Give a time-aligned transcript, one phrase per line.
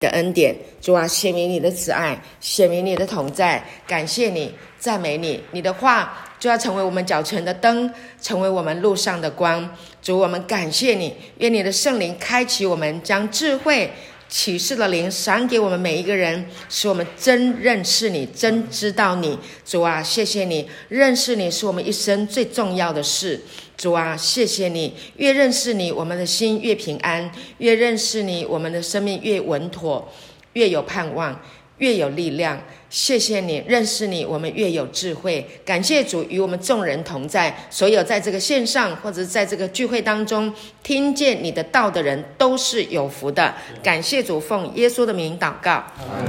[0.00, 7.92] 的恩典，主啊，显明你的慈爱，显明你的同在，感谢你，赞美你，你的话就要成为我们脚前的灯，
[8.22, 9.68] 成为我们路上的光。
[10.00, 13.90] 主，我们感谢你，愿你的圣灵开启我们，将智慧
[14.28, 19.38] 启示的灵赏给我们每一个人，使我们真认识你，真知道你。
[19.64, 23.40] 主啊，谢谢你，认识你是我们一生最重要的事。
[23.76, 24.92] 主啊，谢谢你！
[25.16, 30.12] 越认识你，我们的心越平安；越认识你，我们的生命越稳妥，
[30.54, 31.40] 越有盼望，
[31.78, 32.60] 越有力量。
[32.90, 35.46] 谢谢你，认识你，我们越有智慧。
[35.64, 40.52] 感谢主与我们众人同在，所有在这个线上或者在这个聚会当中
[40.82, 43.54] 听见你的道的人都是有福的。
[43.82, 45.84] 感谢主，奉耶稣的名祷告，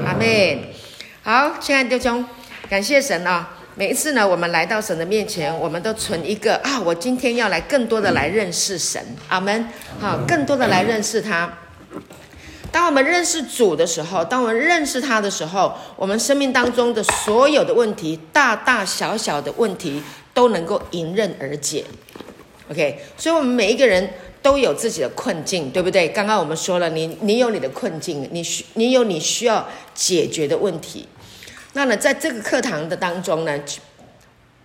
[0.05, 0.59] 阿门。
[1.22, 2.26] 好，亲爱的弟兄，
[2.70, 3.55] 感谢神啊！
[3.76, 9.66] 每一次呢，我们来到神的面前，我们都存一个啊，我今天要来更多的来认识神，阿门。
[10.02, 11.58] 好，更多的来认识他。
[12.72, 20.02] 当我们认识主的时候，当我们认识他的时候，我们生命当中的所有的问题，大大小小的问题，
[20.34, 21.84] 都能够迎刃而解。
[22.70, 24.08] OK，所以，我们每一个人
[24.44, 26.08] 都有自己的困境，对不对？
[26.09, 31.08] 刚刚我们说了，你你有你的困境，你需你有你需要解决的问题。
[31.73, 33.59] 那呢，在这个课堂的当中呢，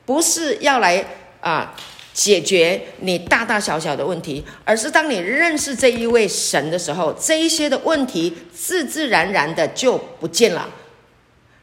[0.05, 1.05] 不是要来
[1.41, 1.75] 啊
[2.15, 10.69] 解决你大大小小的问题，而是当你认识这一位神的时候，这一些的问题自自然然的就不见了，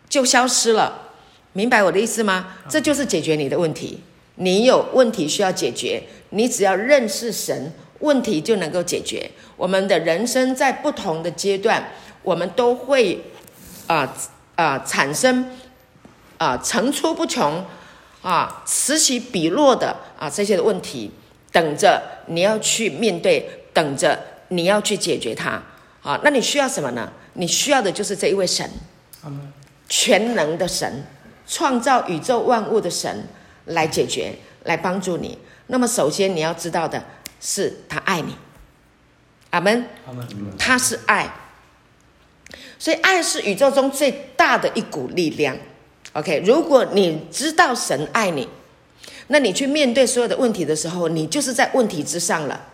[0.08, 1.14] 就消失了。
[1.54, 2.58] 明白我的意思吗？
[2.70, 4.02] 这就是解决你的问题。
[4.36, 9.32] 你有问题需要解决，你只要认识神，问题就能够解决。
[9.56, 11.92] 我们的人生在不同的阶段，
[12.22, 13.20] 我们都会
[13.88, 14.14] 啊。
[14.54, 15.44] 啊、呃，产生
[16.38, 17.66] 啊、呃，层出不穷
[18.22, 21.12] 啊，此起彼落的啊，这些的问题，
[21.52, 24.20] 等着你要去面对，等着
[24.50, 25.62] 你要去解决它
[26.04, 26.20] 啊。
[26.24, 27.12] 那你需要什么呢？
[27.34, 28.70] 你需要的就是这一位神，
[29.90, 31.06] 全能的神，
[31.48, 33.28] 创造宇宙万物的神
[33.66, 34.36] 来解决，
[34.66, 35.38] 来帮助你。
[35.68, 37.04] 那么，首先你要知道的
[37.40, 38.36] 是，他爱你。
[39.50, 39.86] 阿门。
[40.60, 41.34] 他是爱。
[42.78, 45.58] 所以，爱是宇宙中最大的一股力量。
[46.14, 48.48] OK，如果你知道神爱你，
[49.28, 52.68] 那你去面对所有的问题的时候，你就是在问题之上了。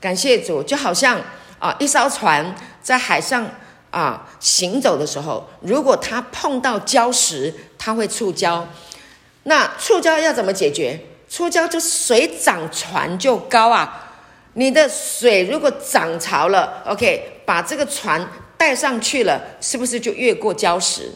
[0.00, 1.20] 感谢主，就好像
[1.58, 3.46] 啊，一艘船在海上
[3.90, 8.64] 啊行走的时候，如果它碰到礁石，它会触礁。
[9.42, 10.98] 那触礁要怎么解决？
[11.28, 14.12] 触礁就水涨船就高啊。
[14.54, 18.26] 你的水如果涨潮了，OK，把这个船。
[18.56, 21.10] 带上去了，是不是就越过礁石？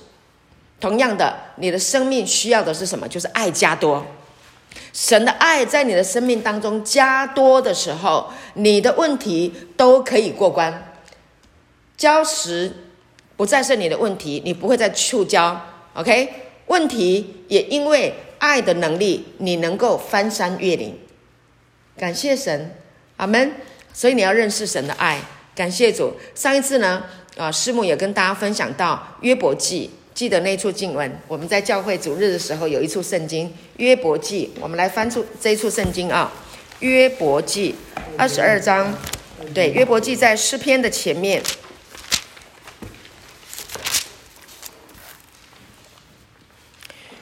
[0.81, 3.09] 同样的，你的生命需要的是什么？
[3.09, 4.07] 就是爱加多。
[4.93, 10.93] 神的爱在你的生命当中加多的时候，你的问题都可以过关。
[11.99, 12.73] 礁石
[13.37, 15.57] 不再是你的问题，你不会再触礁。
[15.95, 16.33] OK，
[16.67, 20.97] 问题也因为爱的能力，你能够翻山越岭。
[21.97, 22.77] 感谢神，
[23.17, 23.53] 阿门。
[23.93, 25.21] 所以你要认识神的爱。
[25.57, 26.15] 感谢主。
[26.37, 27.03] 上一次呢？
[27.37, 31.21] 啊，师母也跟大家分享到约伯记，记得那处经文。
[31.29, 34.53] 我们在教会主日的时候有一处圣经，约伯记。
[34.59, 36.33] 我们来翻出这一处圣经啊，
[36.81, 37.77] 约伯记
[38.17, 38.93] 二十二章。
[39.55, 41.41] 对，约伯记在诗篇的前面。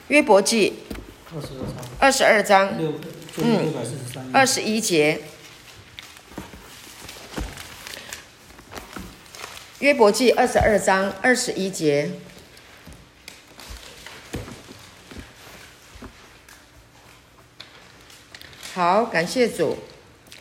[0.09, 0.79] 约伯记
[1.99, 2.73] 二十二章，
[3.37, 3.75] 嗯，
[4.33, 5.21] 二十一节。
[9.81, 12.11] 约伯记二十二章二十一节，
[18.77, 19.75] 好，感谢主。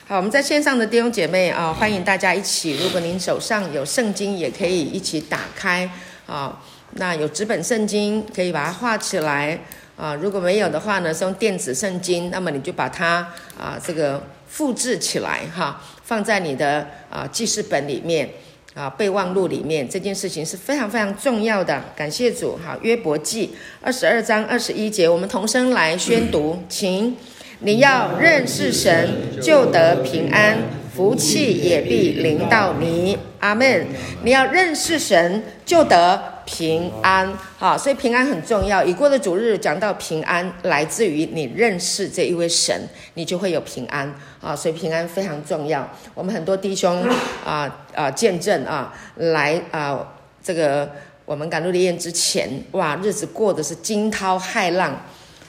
[0.05, 2.77] 好，我们在线上的弟兄姐妹啊，欢迎大家一起。
[2.83, 5.89] 如果您手上有圣经，也可以一起打开
[6.27, 6.61] 啊。
[6.95, 9.57] 那有纸本圣经，可以把它画起来
[9.95, 10.13] 啊。
[10.15, 13.25] 如果没有的话呢，是用电子圣经，那么你就把它
[13.57, 18.29] 啊这个复制起来哈，放在你的啊记事本里面。
[18.73, 21.81] 啊，备忘录里面这件事情是非常非常重要的。
[21.95, 27.15] 感谢主，好，约伯记二十二章二十一节，我们同声来宣读，请
[27.59, 30.57] 你要认识神，就得平安，
[30.93, 33.17] 福气也必临到你。
[33.39, 33.87] 阿门。
[34.23, 36.35] 你要认识神，就得。
[36.47, 38.83] 平安，好，所以平安很重要。
[38.83, 44.55] 已过的主日讲到平安，来自于你认识这一位神，你就会有平安啊。
[44.55, 45.89] 所以平安非常重要。
[46.13, 47.03] 我们很多弟兄
[47.43, 50.07] 啊啊见证啊，来啊
[50.43, 50.87] 这个
[51.25, 55.01] 我们赶路的宴之前，哇，日子过得是惊涛骇浪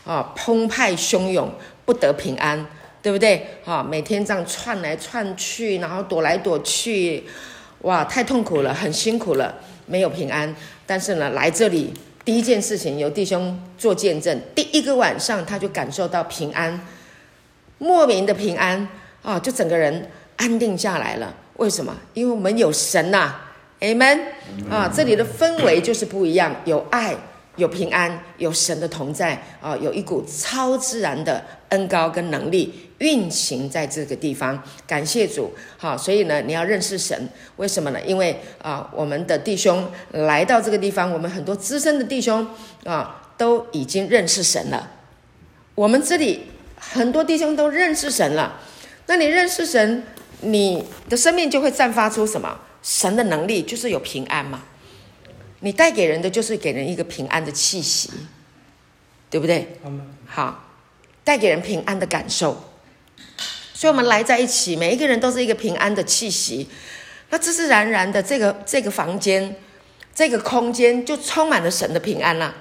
[0.06, 1.52] 啊，澎湃汹涌，
[1.86, 2.66] 不得平安，
[3.00, 3.46] 对不对？
[3.64, 7.24] 啊，每天这样窜来窜去，然后躲来躲去。
[7.82, 9.54] 哇，太痛苦了，很辛苦了，
[9.86, 10.54] 没有平安。
[10.84, 11.94] 但是呢，来这里
[12.24, 16.80] 第一件事情，由弟兄做见证，第一个晚上他就感受到平安，
[17.78, 18.88] 莫名的平安
[19.22, 21.32] 啊，就整个人安定下来了。
[21.58, 21.96] 为什么？
[22.14, 23.36] 因为我们有神呐
[23.80, 24.20] ，Amen
[24.68, 27.16] 啊，这里的氛围就是不一样，有爱。
[27.56, 31.42] 有平安，有神的同在啊，有一股超自然的
[31.76, 34.62] 恩高跟能力运行在这个地方。
[34.86, 38.00] 感谢主，好，所以呢，你要认识神，为什么呢？
[38.06, 42.46] 因为啊，我们的弟兄来到这个地方，我们很多资深的弟兄
[42.84, 44.90] 啊，都已经认识神了。
[45.74, 46.44] 我们这里
[46.78, 48.58] 很多弟兄都认识神了，
[49.06, 50.02] 那你认识神，
[50.40, 52.58] 你的生命就会散发出什么？
[52.82, 54.62] 神的能力就是有平安嘛。
[55.60, 58.10] 你带给人的就是给人一个平安的气息，
[59.28, 59.76] 对不对？
[60.26, 60.65] 好，
[61.26, 62.52] 带给人平安的感受。
[63.74, 66.68] 所以，我们来在一起，每一个人都是一个平安的气息。
[67.30, 69.56] 那自自然然的，这个这个房间，
[70.14, 72.54] 这个空间就充满了神的平安了。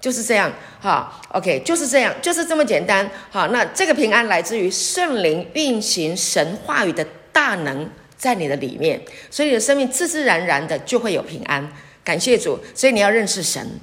[0.00, 3.08] 就是这样，哈，OK，就是这样，就是这么简单。
[3.30, 11.70] 好，那这个平安来自于圣灵运行神话语的大能在你的里面，所以你的生命自自然然的就会有平安。
[12.02, 13.78] 感谢主，所以你要认识神，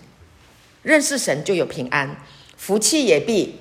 [0.83, 2.17] 认识神就有平安，
[2.57, 3.59] 福气也必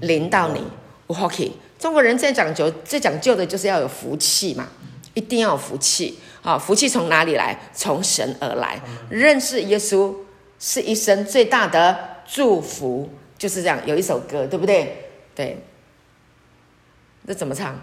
[0.00, 0.62] 临到你。
[1.06, 4.68] OK，中国人最讲究、最讲究的就是要有福气嘛，
[5.14, 6.18] 一定要有福气。
[6.42, 7.58] 啊，福气从哪里来？
[7.74, 8.80] 从神而来。
[9.10, 10.14] 认识耶稣
[10.58, 13.80] 是一生最大的祝福，就是这样。
[13.84, 15.10] 有一首歌，对不对？
[15.34, 15.58] 对，
[17.26, 17.82] 这怎么唱？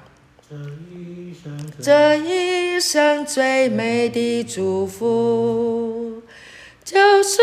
[1.82, 6.22] 这一生最美的祝福，
[6.84, 7.40] 就是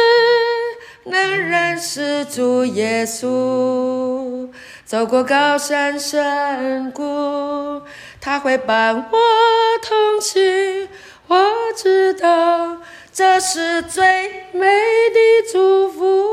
[1.04, 4.48] 能认识主耶稣，
[4.84, 7.82] 走过高山深谷，
[8.20, 9.18] 他会伴我
[9.82, 10.88] 同行。
[11.26, 12.82] 我知道
[13.12, 14.04] 这是最
[14.52, 16.24] 美的祝福。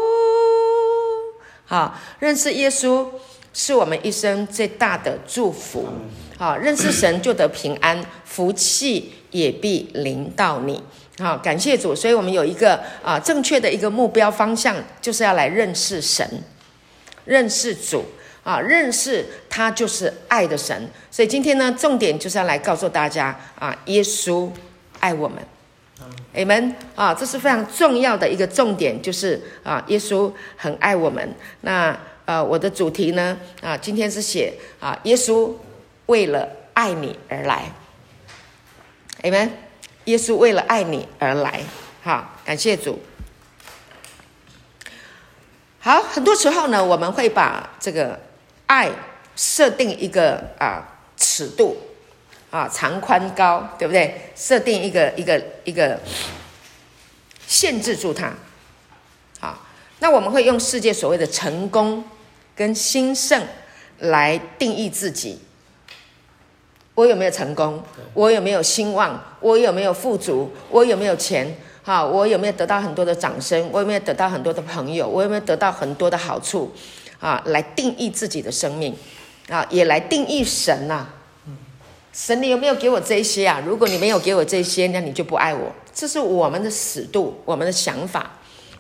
[1.66, 3.08] 好，认识耶稣
[3.54, 5.88] 是我们一生最大的祝福。
[6.38, 10.84] 好，认识神就得平安，福气也必临到你。
[11.20, 16.26] 好，感谢主，所以我们有一个啊正确的一个目标方向，就是要来认识神，
[17.26, 18.06] 认识主
[18.44, 20.90] 啊，认识他就是爱的神。
[21.12, 24.50] 所以今天呢，重点就是要来告诉大家啊，耶稣
[25.00, 25.38] 爱我们
[26.34, 31.36] ，Amen 啊，这是非常重要的一个重点，就是啊，耶稣很爱我们。
[31.62, 31.96] 那
[32.26, 35.54] 呃，我的主题呢啊，今天是写啊，耶稣。
[36.10, 37.72] 为了爱你而来
[39.22, 39.69] ，Amen。
[40.10, 41.62] 耶稣为了爱你而来，
[42.02, 43.00] 好，感谢主。
[45.80, 48.20] 好，很多时候呢，我们会把这个
[48.66, 48.90] 爱
[49.36, 50.84] 设定一个啊
[51.16, 51.78] 尺度
[52.50, 54.32] 啊长宽高，对不对？
[54.36, 56.00] 设定一个一个一个
[57.46, 58.34] 限制住它。
[59.40, 59.64] 好，
[60.00, 62.04] 那我们会用世界所谓的成功
[62.56, 63.46] 跟兴盛
[64.00, 65.40] 来定义自己。
[67.00, 67.82] 我有没有成功？
[68.14, 69.18] 我有没有兴旺？
[69.40, 70.52] 我有没有富足？
[70.70, 71.56] 我有没有钱？
[71.82, 73.70] 哈，我有没有得到很多的掌声？
[73.72, 75.08] 我有没有得到很多的朋友？
[75.08, 76.70] 我有没有得到很多的好处？
[77.22, 78.94] 啊，来定义自己的生命，
[79.48, 81.08] 啊，也来定义神呐。
[82.12, 83.64] 神，你有没有给我这些啊？
[83.66, 85.72] 如果你没有给我这些，那你就不爱我。
[85.94, 88.30] 这是我们的尺度，我们的想法。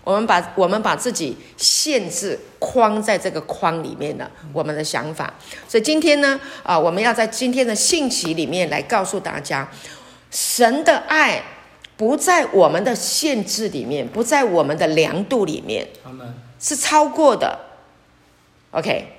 [0.10, 5.32] 我们把我们把自己限制框在这个框里面的我们的想法，
[5.68, 9.70] 所以今天呢，啊，我们要在今天的信息里面来告诉大家，
[10.32, 11.44] 神的爱
[11.96, 15.88] 不在我们的限制里面，不在我们的量度里面，
[16.60, 17.60] 是超过的。
[18.72, 19.14] OK，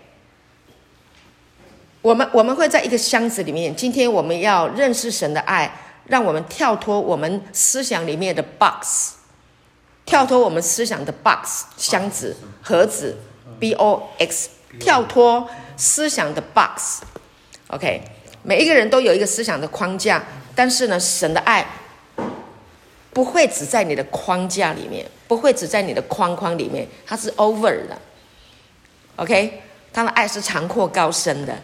[2.03, 3.73] 我们我们会在一个箱子里面。
[3.77, 5.73] 今天我们要认识神的爱，
[6.07, 9.20] 让我们跳脱我们思想里面的 box。
[10.11, 13.17] 跳脱我们思想的 box 箱子盒子
[13.61, 14.51] b o x
[14.81, 18.03] 跳脱思想的 box，OK，
[18.43, 20.21] 每一个人都有一个思想的框架，
[20.57, 21.65] 但是呢，神的爱
[23.13, 27.97] 不会只在你的框架里面，不会只在你的框框里面，它是 over 的
[29.15, 29.63] ，OK，
[29.93, 31.57] 他的爱是长阔高深的，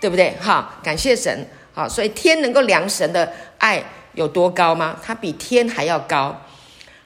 [0.00, 0.36] 对不对？
[0.40, 4.96] 哈，感谢神，好，所以天能够量神的爱有多高吗？
[5.02, 6.40] 它比天还要高。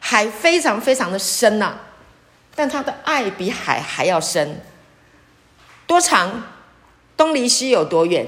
[0.04, 1.80] 海非常非常的深呐、啊，
[2.56, 4.60] 但他的爱比海还要深。
[5.86, 6.42] 多长？
[7.16, 8.26] 东离西有多远？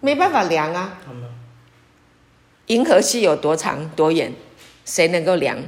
[0.00, 0.98] 没办法量啊。
[2.66, 4.32] 银河系有多长多远？
[4.84, 5.58] 谁能够量？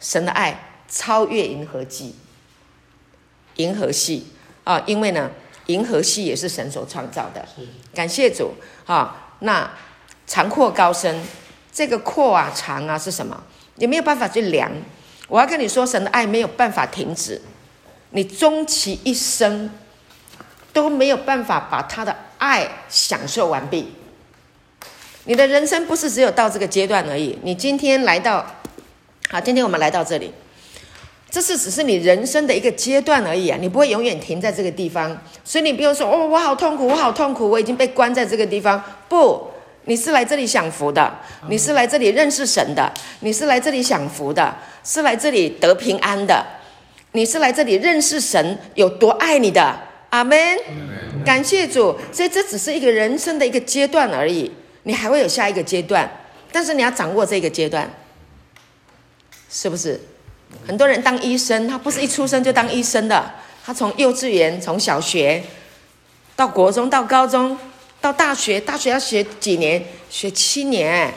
[0.00, 2.16] 神的爱超越银河系。
[3.56, 4.28] 银河系
[4.64, 5.30] 啊，因为呢，
[5.66, 7.46] 银河系也是神所创造的。
[7.94, 8.54] 感谢主
[8.86, 9.34] 啊。
[9.40, 9.70] 那
[10.26, 11.22] 长阔高深。
[11.70, 13.44] 这个阔啊、长啊是什么？
[13.78, 14.70] 你没有办法去量。
[15.28, 17.40] 我要跟你说，神的爱没有办法停止，
[18.10, 19.70] 你终其一生
[20.72, 23.92] 都没有办法把他的爱享受完毕。
[25.24, 27.38] 你的人生不是只有到这个阶段而已。
[27.42, 28.46] 你今天来到，
[29.28, 30.32] 好，今天我们来到这里，
[31.30, 33.58] 这是只是你人生的一个阶段而已啊！
[33.60, 35.14] 你不会永远停在这个地方。
[35.44, 38.82] 所以你不用说哦，我好痛苦，我好痛苦，我已经被关在这个地方。
[39.10, 39.50] 不，
[39.84, 41.18] 你是来这里享福的，
[41.48, 44.54] 你是来这里认识神的，你是来这里享福的，
[44.84, 46.44] 是来这里得平安的，
[47.12, 49.78] 你是来这里认识神有多爱你的。
[50.10, 50.58] 阿门，
[51.24, 51.94] 感谢主。
[52.10, 54.50] 所以这只是一个人生的一个阶段而已。
[54.84, 56.10] 你还会有下一个阶段，
[56.50, 57.90] 但是你要掌握这个阶段，
[59.50, 60.00] 是不是？
[60.66, 63.30] 很多人当医生，他不是一出生就当医生的，
[63.62, 65.42] 他从幼稚园、从小学
[66.34, 67.58] 到国中、到高中、
[68.00, 69.82] 到大学，大学要学几年？
[70.08, 71.12] 学七年。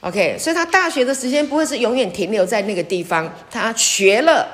[0.00, 4.46] OK，所以他大学的时间不会是永远停留在那个地方，他学了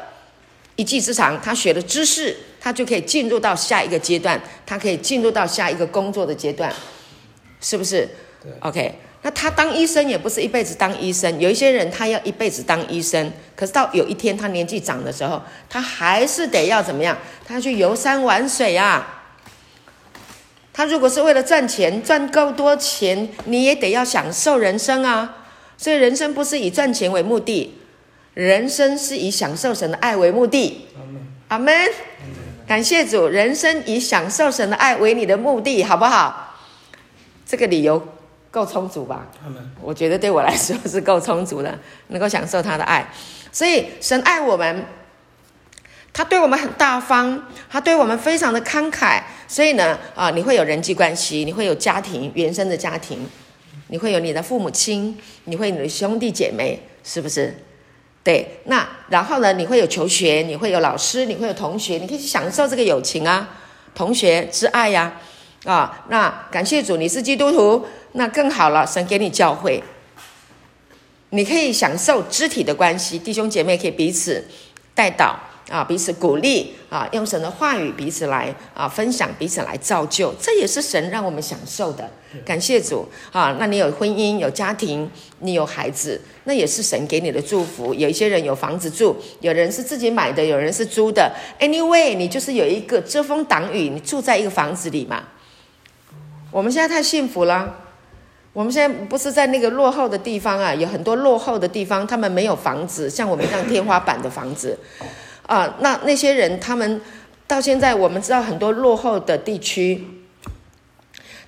[0.76, 6.72] 一技之长，他学了知识，他就可以进入到下一个阶段，他可以进入到下一个工作的阶段。
[7.60, 8.08] 是不是？
[8.42, 8.94] 对，OK。
[9.22, 17.16] 那他当医生也不是一辈子当医生，有一些人他要一辈子当医生，可是到有一天他年纪长的时候，他还是得要怎么样？
[17.46, 19.23] 他要去游山玩水啊。
[20.74, 25.46] 他如果是为了赚钱，赚够多钱，你也得要享受人生啊。
[25.78, 27.72] 所以人生不是以赚钱为目的，
[28.34, 30.88] 人生是以享受神的爱为目的。
[31.48, 31.74] 阿门。
[32.66, 36.56] 感谢主，人生以享受神的爱为你的目的，好不好？
[37.46, 38.02] 这个理由
[38.50, 39.26] 够充足吧？
[39.82, 41.78] 我觉得对我来说是够充足的，
[42.08, 43.06] 能够享受他的爱。
[43.52, 44.84] 所以神爱我们，
[46.14, 49.20] 他对我们很大方，他对我们非常的慷慨。
[49.46, 53.28] 所以呢，啊，你会有人际关系，你会有家庭，原生的家庭，
[53.88, 57.54] 你会有你的父母亲，你会你的兄弟姐妹，是不是？
[58.22, 58.60] 对。
[58.64, 63.48] 那然后呢，你会有求学，你会有老师，你会有同学，你可以去享受这个友情啊，
[63.94, 65.12] 同学之爱呀。
[65.64, 68.86] 啊、那感谢主，你是基督徒，那更好了。
[68.86, 69.82] 神给你教会，
[71.30, 74.46] 你可以享受肢体的关系，弟兄姐妹可以彼此
[74.94, 82.08] 带导啊，彼此鼓励啊，用神的话语彼此来啊分享，彼此来造就，这也是神让我们享受的。
[82.44, 87.94] 感谢主啊，那你有婚姻，有家庭，你有孩子，那也是神给你的祝福。
[87.94, 91.32] 有一些人有房子住，有人是自己买的，有人是租的。
[91.60, 95.22] Anyway，你就是有一个遮风挡雨，你住在一个房子里嘛。
[96.50, 97.76] 我们现在太幸福了，
[98.52, 104.78] 我们现在不是在那个落后的地方啊，有很多落后的地方，他们没有房子，像我们这样天花板的房子，
[105.46, 107.00] 啊，那那些人他们
[107.46, 110.04] 到现在，我们知道很多落后的地区，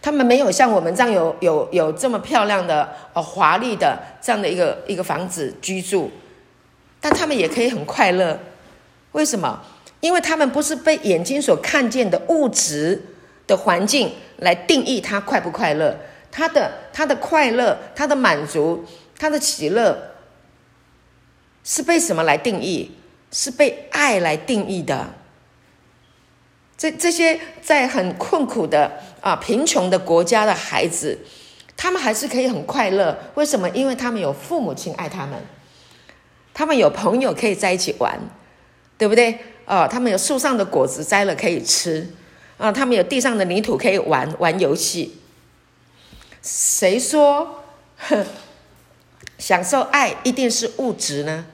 [0.02, 6.10] 他们没有像我们这样有有有这么漂亮的呃华丽的这样的一个一个房子居住，
[7.00, 8.38] 但他们也可以很快乐，
[9.12, 9.62] 为什么？
[10.00, 13.02] 因为他们不是被眼睛所看见的物质
[13.46, 15.96] 的环境来定义他快不快乐，
[16.30, 18.84] 他的他的快乐，他的满足，
[19.18, 20.12] 他的喜乐，
[21.64, 22.90] 是被什么来定义？
[23.30, 25.14] 是被爱来定义的。
[26.78, 31.18] 这这些在很困苦的啊贫穷的国家的孩子，
[31.76, 33.16] 他们还是可以很快乐。
[33.34, 33.68] 为什么？
[33.70, 35.40] 因为他们有父母亲爱他们，
[36.52, 38.20] 他们有朋友可以在一起玩，
[38.98, 39.38] 对不对？
[39.64, 42.06] 哦，他们有树上的果子摘了可以吃。
[42.58, 45.20] 啊，他们有地上的泥土可以玩玩游戏。
[46.42, 47.64] 谁说
[47.96, 48.24] 哼，
[49.38, 51.46] 享受爱一定是物质呢？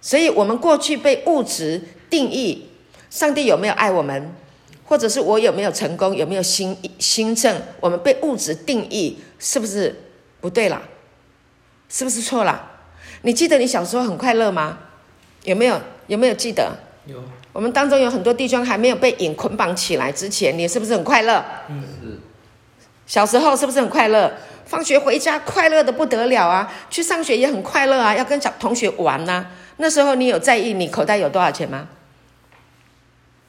[0.00, 2.68] 所以，我们过去被物质定义，
[3.10, 4.34] 上帝有没有爱我们，
[4.84, 9.94] 或者是我有没有成功，有没有兴兴盛，我们被物质定义，是不是
[10.40, 10.80] 不对了？
[11.88, 12.70] 是不是错了？
[13.22, 14.78] 你记得你小时候很快乐吗？
[15.44, 15.80] 有没有？
[16.06, 16.70] 有没有记得？
[17.06, 17.16] 有。
[17.52, 21.44] 我们当中有很多弟兄还没有被瘾捆绑起来之前，你是不是很快乐？
[21.68, 22.18] 嗯，是。
[23.06, 24.32] 小时候是不是很快乐？
[24.64, 26.70] 放学回家快乐得不得了啊！
[26.90, 28.14] 去上学也很快乐啊！
[28.14, 29.50] 要跟小同学玩呐、啊。
[29.78, 31.88] 那时候你有在意你口袋有多少钱吗？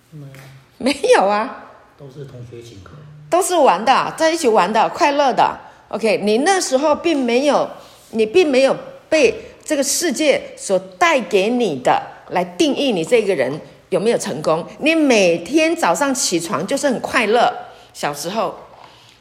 [0.09, 0.33] 没有。
[0.77, 1.65] 没有啊。
[1.97, 2.93] 都是同学请客。
[3.29, 5.59] 都是玩的，在一起玩的，快乐的。
[5.89, 7.69] OK，你那时候并没有，
[8.11, 8.75] 你并没有
[9.09, 13.59] 被这个世界所带给你的来定义你这个人。
[13.89, 14.63] 有没有成功？
[14.81, 17.51] 你每天早上起床就是很快乐。
[17.91, 18.55] 小时候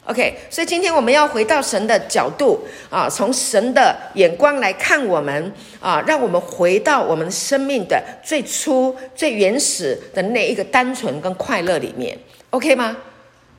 [0.09, 0.37] ，OK。
[0.51, 12.19] 所以今天我们要回到神的角度啊，从神的眼光来看我们啊，让我们回到我们生命的最初、最原始的那一个单纯跟快乐里面
[12.51, 12.97] ，OK 吗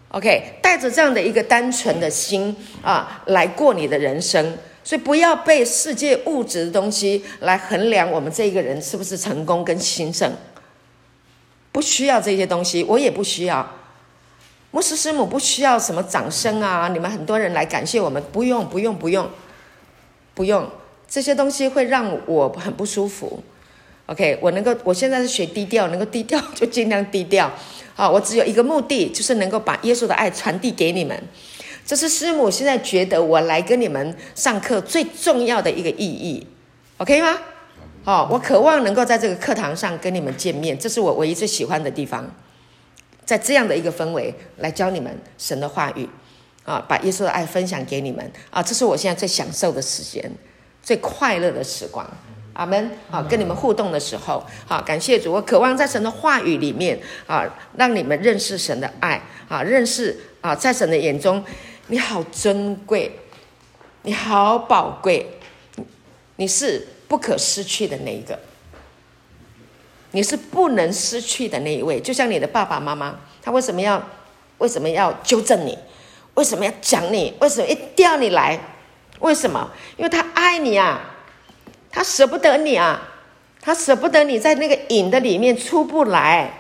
[0.10, 4.58] ？OK，带着这样的一个单纯的心啊，来过你的人生。
[4.84, 10.32] 所以不要被世界物质的东西来衡量我们这一个人是不是成功跟兴盛。
[11.72, 13.70] 不需要这些东西，我也不需要。
[14.72, 16.90] 牧师师母不需要什么掌声啊！
[16.90, 19.28] 你们很多人来感谢我们，不用不用不用，
[20.36, 20.70] 不用
[21.08, 23.42] 这些东西会让我很不舒服。
[24.06, 27.52] OK，我能够，我现在是学低调，能够低调 就尽量低调。
[27.96, 31.20] 好，我只有一个目的，就是能够把耶稣的爱传递给你们。
[31.86, 36.46] 这是师母现在觉得我来跟你们上课最重要的一个意义
[36.98, 37.40] ，OK 吗？
[38.04, 42.32] 好，我渴望能够在这个课堂上跟你们见面，这是我唯一最喜欢的地方，
[43.30, 46.10] 在这样的一个氛围来教你们神的话语，
[46.64, 50.32] 啊，把耶稣的爱分享给你们，啊，这是我现在最享受的时间，
[50.82, 52.04] 最快乐的时光。
[52.54, 52.90] 阿门！
[53.12, 55.32] 好，跟你们互动的时候，好，感谢主。
[55.32, 57.46] 我渴望在神的话语里面啊，
[57.78, 61.46] 让你们认识神的爱啊，认识啊，在神的眼中，
[61.86, 63.12] 你好珍贵，
[64.02, 65.38] 你好宝贵，
[66.38, 68.40] 你是不可失去的那一个，
[70.12, 72.00] 你是不能失去的那一位。
[72.00, 74.02] 就像你的爸爸妈妈，他为什么要
[74.58, 75.78] 为什么要纠正你？
[76.34, 77.34] 为什么要讲你？
[77.40, 78.60] 为什么一定要你来？
[79.20, 79.70] 为什么？
[79.98, 81.16] 因为他爱你啊。
[81.92, 83.02] 他舍不得你啊，
[83.60, 86.54] 他舍不得你在那个影的里面出不来，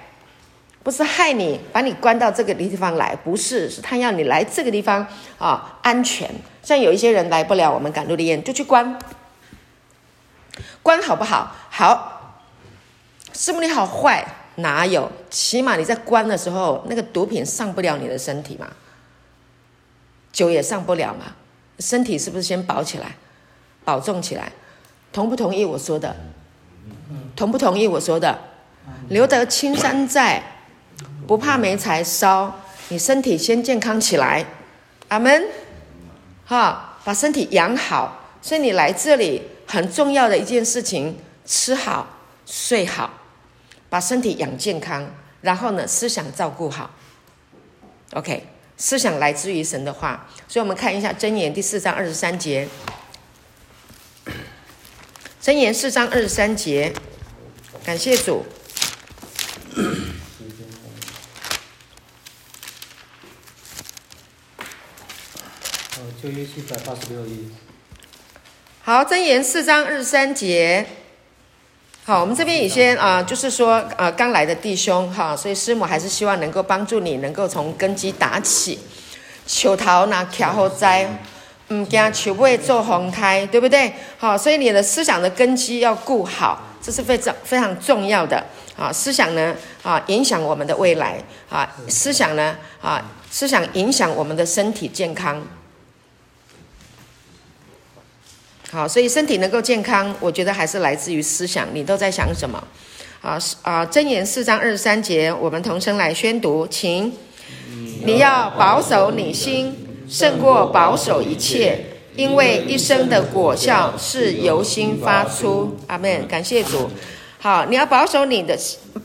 [0.81, 5.05] 不是害你把你关到这个地方来，不是，是他要你来这个地方
[5.37, 6.27] 啊，安全。
[6.63, 8.97] 像有一些人来不了，我们赶路的宴就去关，
[10.81, 11.55] 关好不好？
[11.69, 12.18] 好，
[13.39, 14.27] 师母你好坏？
[14.55, 15.09] 哪有？
[15.29, 18.67] 起码你在关的时候，那个毒品上不了你的身体嘛，
[20.33, 21.37] 酒也上不了嘛，
[21.79, 23.15] 身体是不是先保起来，
[23.85, 24.51] 保重起来？
[25.13, 26.13] 同不同意我说的？
[27.33, 28.37] 同不同意我说的？
[29.07, 30.43] 留得青山在，
[31.25, 32.53] 不怕没柴烧。
[32.89, 34.45] 你身体先健康起来，
[35.07, 35.45] 阿门。
[36.45, 38.19] 哈，把身体养好。
[38.41, 42.05] 所以你来这里很重要的一件事情：吃好、
[42.45, 43.09] 睡好，
[43.89, 45.13] 把身体养健康。
[45.41, 46.91] 然后呢，思想照顾好。
[48.11, 50.27] OK，思想来自于神的话。
[50.47, 52.67] 所以我们看一下箴言第四章二十三节。
[55.41, 56.93] 箴言四章二十三节，
[57.85, 58.45] 感谢主。
[66.21, 67.37] 旧约七百八十六页。
[68.81, 70.85] 好，箴言四章二十三节。
[72.09, 78.79] 好，我们这边以先啊、呃，就是说啊、呃，刚来的弟兄哈，所以师母还是希望能够帮助你，能够从根基打起，
[79.45, 81.07] 求桃那卡后栽。
[81.67, 83.93] 嗯，惊求不会做红胎，对不对？
[84.17, 88.43] 好，所以你的思想的根基要固好，这是非常非常重要的
[88.75, 88.91] 啊。
[88.91, 91.69] 思想呢，啊，影响我们的未来啊。
[91.87, 95.39] 思想呢，啊，思想影响我们的身体健康。
[98.71, 101.67] 好，所以身体能够健康，我觉得还是来自于思想。
[101.73, 102.63] 你都在想什么？
[103.21, 107.11] 啊啊，箴言四章二十三节，我们同声来宣读，请
[108.05, 109.75] 你要保守你心。
[110.07, 111.79] 胜过保守一切，
[112.15, 115.77] 因为一生的果效是由心发出。
[115.85, 116.89] 阿门，感谢主。
[117.37, 118.57] 好，你要保守你的，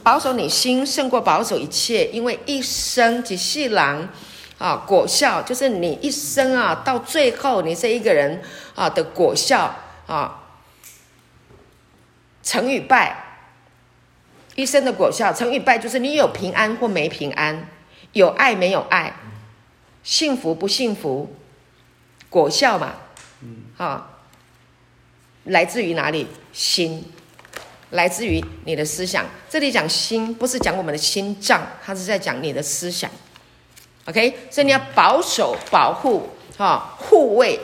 [0.03, 4.09] 保守你心，胜过保守一切，因为一生即细郎
[4.59, 8.43] 啊，果效就是你一生啊，到最后你这一个人
[8.75, 9.75] 啊的果效
[10.07, 10.43] 啊，
[12.43, 13.43] 成与败，
[14.55, 17.69] 一生的果效成与败，就是你有平安或没平安，
[18.13, 19.15] 有爱没有爱。
[20.03, 21.35] 幸福不幸福，
[22.29, 22.95] 果效嘛，
[23.79, 24.11] 啊，
[25.45, 26.29] 来自于哪里？
[26.53, 27.11] 心，
[27.91, 29.25] 来自于你的思想。
[29.49, 33.11] 这里讲心，不是讲我们的心脏，它是在讲你的思想。
[34.07, 37.59] OK，所以你要保守、保护、哈、护卫。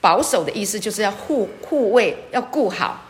[0.00, 3.06] 保守的意思就是要护护卫，要顾好。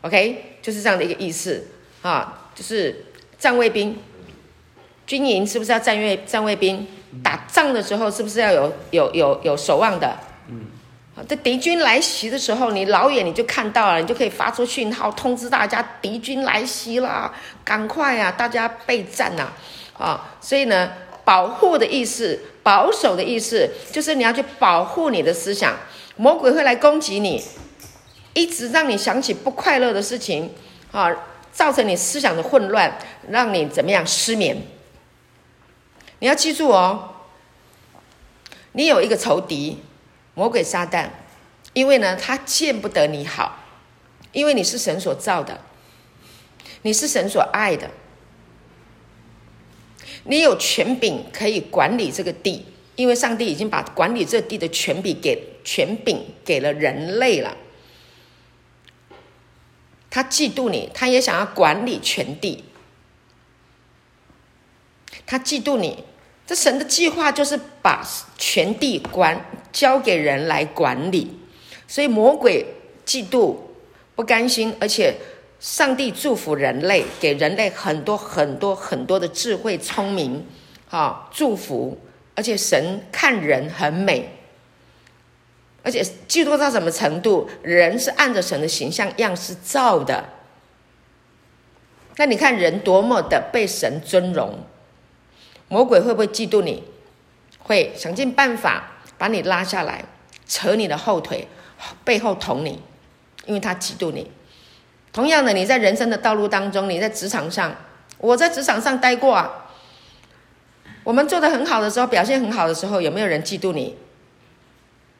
[0.00, 1.64] OK，就是这样的一个意思
[2.02, 3.04] 啊，就是
[3.38, 3.96] 站卫兵，
[5.06, 6.84] 军营是不是要站卫站卫兵？
[7.22, 10.18] 打仗的时候是不是要有有有有守望的？
[10.48, 10.66] 嗯，
[11.28, 19.52] 这敌军来袭的时候，你老远你就看到了，你就可以发出讯号通知大家敌军来袭了，赶快啊，大家备战呐！
[19.96, 20.90] 啊，所以呢，
[21.24, 25.76] 保护的意思，保守的意思，就是你要去保护你的思想，
[26.16, 27.42] 魔鬼会来攻击你，
[28.34, 30.52] 一直让你想起不快乐的事情
[30.92, 31.10] 啊，
[31.52, 32.98] 造成你思想的混乱，
[33.30, 34.62] 让你怎么样失眠。
[36.20, 37.14] 你要记住哦，
[38.72, 39.82] 你有一个仇敌，
[40.34, 41.08] 魔鬼撒旦，
[41.72, 43.58] 因为呢，他见不得你好，
[44.32, 45.60] 因为你是神所造的，
[46.82, 47.90] 你是神所爱的，
[50.24, 52.64] 你有权柄可以管理这个地，
[52.96, 57.56] 因为上帝已经把管理这地的权柄给权柄给了人类了。
[60.10, 62.64] 他嫉妒你，他也想要管理全地。
[65.26, 66.04] 他嫉妒你，
[66.46, 68.06] 这神的计划就是把
[68.38, 71.36] 全地管交给人来管理，
[71.88, 72.64] 所以魔鬼
[73.04, 73.56] 嫉妒、
[74.14, 75.16] 不甘心，而且
[75.64, 80.46] 上帝祝福人类，给人类很多很多很多的智慧、聪明，
[80.86, 81.98] 好祝福，
[82.34, 84.28] 而且神看人很美，
[85.82, 87.48] 而且嫉妒到什么程度？
[87.62, 90.28] 人是按着神的形象样式造的，
[92.16, 94.58] 那你看人多么的被神尊荣。
[95.68, 96.84] 魔鬼会不会嫉妒你？
[97.58, 100.04] 会想尽办法把你拉下来，
[100.46, 101.48] 扯你的后腿，
[102.04, 102.82] 背后捅你，
[103.46, 104.30] 因为他嫉妒你。
[105.14, 107.72] 同样的，你在人生的道路当中，你在职场上，
[108.18, 109.70] 我在职场上待过啊。
[111.04, 113.96] 我们做得很好的时候，表现很好的时候，有没有人嫉妒你？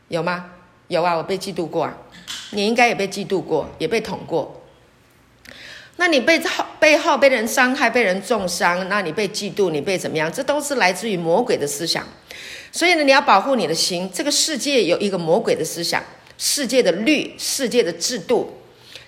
[0.09, 0.51] 有吗？
[0.89, 1.97] 有啊，我被嫉妒过啊。
[2.51, 4.63] 你应该也被嫉妒过，也被捅过。
[5.97, 10.33] 那你被后背后被人伤害，被人重伤，那你被嫉妒，你被怎么样？
[10.33, 12.05] 这都是来自于魔鬼的思想。
[12.73, 14.11] 所以呢，你要保护你的心。
[14.13, 16.03] 这个世界有一个魔鬼的思想，
[16.37, 18.53] 世界的律，世界的制度，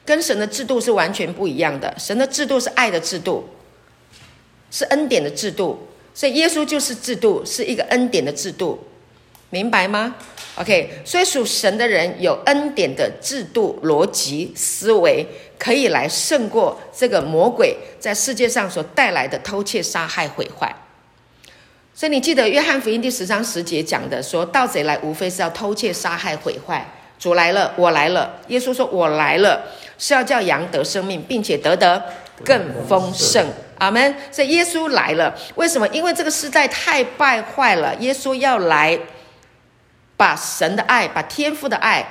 [0.07, 1.93] 跟神的制度是完全不一样的。
[1.99, 3.47] 神的制度是爱的制度，
[4.71, 5.87] 是恩典的制度。
[6.15, 8.79] 所以耶稣就是制度，是一个恩典的制度，
[9.51, 10.15] 明白吗
[10.55, 11.03] ？OK。
[11.05, 15.27] 所以属神的人有恩典的制度、逻辑、思维。
[15.59, 20.71] 可以来胜过这个魔鬼在世界上所带来的偷窃、杀害、毁坏。
[21.95, 26.87] 所以你记得约翰福音第十章十节讲的，说盗贼来无非是要偷窃、杀害、毁坏。
[27.19, 28.39] 主来了，我来了。
[28.49, 29.63] 耶稣说：“我来了，
[29.99, 32.03] 是要叫羊得生命，并且得得
[32.45, 33.47] 更丰盛。”
[33.79, 34.15] 阿门。
[34.31, 35.89] 所以耶稣来了，为什么？
[35.89, 37.95] 因为这个时代太败坏了。
[37.97, 38.99] 耶稣要来，
[40.17, 42.07] 把神的爱、把天父的爱，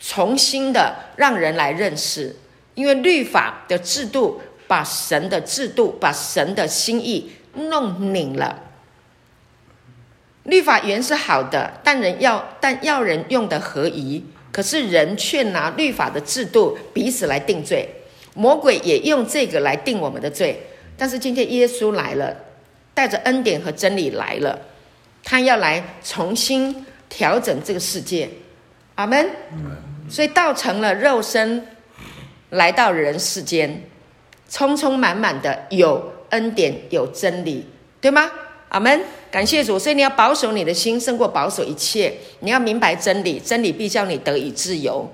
[0.00, 2.36] 重新的让人来认识。
[2.74, 8.60] 因为律法的制度把神的制度、把神的心意弄拧了。
[10.42, 14.24] 律法原是好的，但人要但要人用的合宜，
[14.56, 17.86] 可是人却拿律法的制度彼此来定罪。
[18.32, 20.58] 魔鬼也用这个来定我们的罪。
[20.96, 22.34] 但是今天耶稣来了，
[22.94, 24.58] 带着恩典和真理来了，
[25.22, 28.30] 他要来重新调整这个世界。
[28.94, 29.28] 阿门。
[30.08, 31.62] 所以道成了肉身。
[32.48, 33.82] 来到人世间，
[34.48, 37.66] 充充满满的有恩典，有真理，
[38.00, 38.30] 对吗？
[38.68, 39.00] 阿门。
[39.30, 42.14] 感谢主，所以你要保守你的心，胜过保守一切。
[42.40, 45.12] 你要明白真理，真理必叫你得以自由。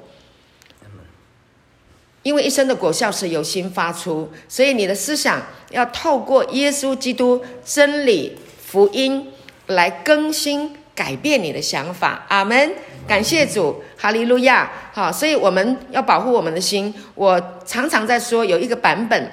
[2.23, 9.29] 因为一生的果效是由心发出，所以你的思想要透过耶稣基督真理福音
[9.67, 10.77] 来更新。
[10.95, 12.71] 改变你的想法，阿门！
[13.09, 14.71] 感谢主，哈利路亚！
[14.93, 16.95] 好，所以我们要保护我们的心。
[17.15, 19.33] 我常常在说有一个版本，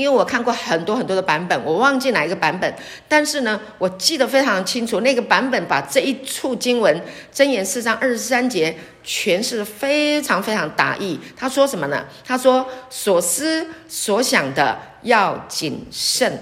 [0.00, 2.74] 因为我看过很多很多的版本，我忘记哪一个版本，
[3.06, 11.20] 但是呢，我记得非常清楚，那个版本把这一处经文箴言四章二十三节诠释的非常非常达意。
[11.36, 12.06] 他说什么呢？
[12.24, 16.40] 他说：所思所想的要谨慎。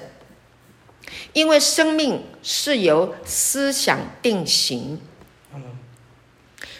[1.33, 5.01] 因为生命是由思想定型，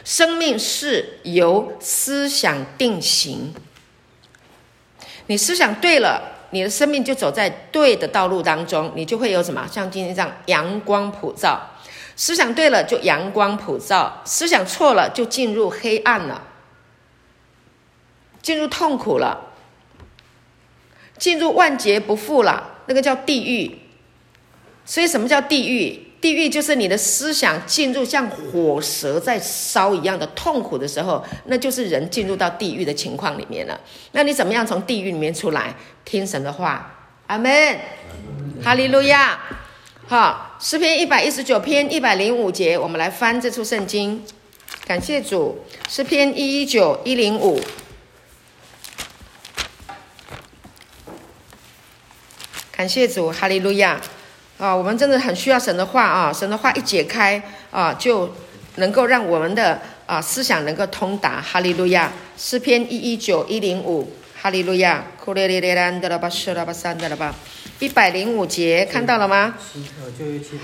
[0.05, 3.55] 生命是由思想定型。
[5.27, 9.67] 你思想对了，你的生命就走在对的道路当中，你就会有什么？
[9.71, 11.71] 像今天这样阳光普照。
[12.17, 16.43] 思想对了，就阳光普照；思想错了，就进入黑暗了，
[18.43, 19.53] 进入痛苦了，
[21.17, 23.79] 进入万劫不复了，那个叫地狱。
[24.85, 26.08] 所以，什么叫地狱？
[26.21, 33.81] 地狱就是你的思想进入像火蛇在烧一样的痛苦的时候，那就是人进入到地狱的情况里面了。
[34.13, 35.73] 那你怎么样从地狱里面出来？
[36.05, 37.79] 听神的话，阿门，
[38.65, 39.39] 哈利路亚。
[40.09, 44.25] 好，诗篇一百一十九篇一百零五节，我们来翻这处圣经。
[44.87, 47.61] 感谢主，诗篇一一九一零五，
[52.73, 54.01] 感谢主，哈利路亚。
[54.59, 56.33] 啊，我们真的很需要神的话啊！
[56.33, 57.41] 神的话一解开
[57.71, 58.29] 啊，就
[58.75, 61.41] 能够让我们的啊思想能够通达。
[61.41, 67.33] 哈利路亚，诗篇一一九一零五，哈利路亚，库列列列兰德拉巴舍拉巴三德拉巴，
[67.79, 69.55] 一百零五节看到了吗？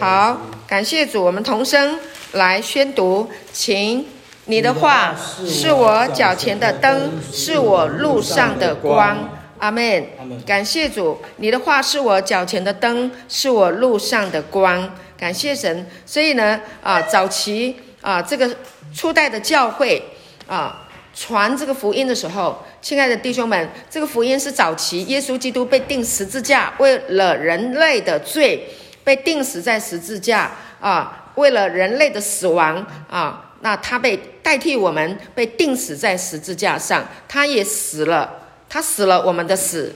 [0.00, 1.96] 好，感谢主，我们同声
[2.32, 4.04] 来宣读，请
[4.46, 5.14] 你的话
[5.46, 9.43] 是我脚前的灯，是我路上的光。
[9.58, 10.06] 阿门。
[10.46, 14.94] 感谢主，你的话是我脚前的灯，是我路上的光。
[15.16, 15.86] 感谢神。
[16.04, 18.56] 所以呢，啊，早期啊，这个
[18.94, 20.02] 初代的教会
[20.46, 28.68] 啊，传这个福音的时候，亲爱的弟兄们，这个福音是早期耶稣基督被钉十字架，为了人类的罪
[29.02, 38.40] 被钉死在十字架啊，为了人类的死亡啊，那他被代替我们被钉死在十字架上，他也死了。
[38.74, 39.94] 他死了我们的死，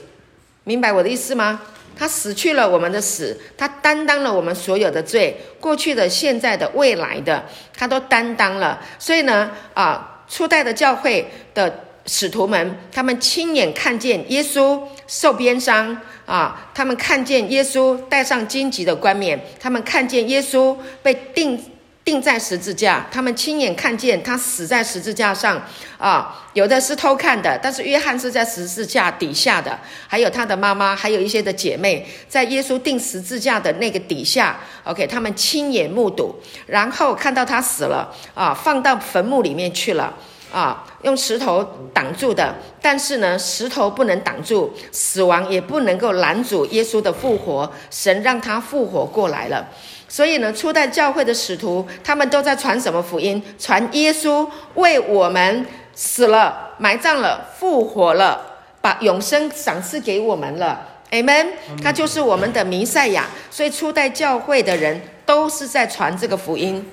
[0.63, 1.59] 明白我的意思吗？
[1.97, 7.43] 他死去了我们的死，他担当了我们所有的罪，过去的、现在的、未来的，
[7.75, 8.79] 他都担当了。
[8.97, 21.61] 所以呢，啊，初代的教会的使徒们，他们亲眼看见耶稣受鞭伤啊，他们看见耶稣戴上荆棘的冠冕，他们看见耶稣被钉。
[22.09, 25.61] 钉在十字架，他们亲眼看见他死在十字架上
[25.99, 26.43] 啊！
[26.53, 40.11] 有的是偷看的，但是约翰是在十字架底下的，还有他的妈妈，还有一些的姐妹，在耶稣钉十字架的那个底下，OK，他们亲眼目睹，然后看到他死了啊，放到坟墓里面去了
[40.51, 49.67] 啊，用石头挡住的，但是呢，石头不能挡住死亡，也不能够拦阻耶稣的复活，神让他复活过来了。
[50.09, 53.41] 所以呢，初代教会的使徒，他们都在传什么福音？
[53.59, 58.41] 传耶稣为我们死了、埋葬了、复活了，
[58.81, 60.87] 把永生赏赐给我们了。
[61.11, 61.49] Amen。
[61.83, 63.27] 他就是我们的弥赛亚。
[63.51, 66.83] 所以初代教会的人都是在传这个福音。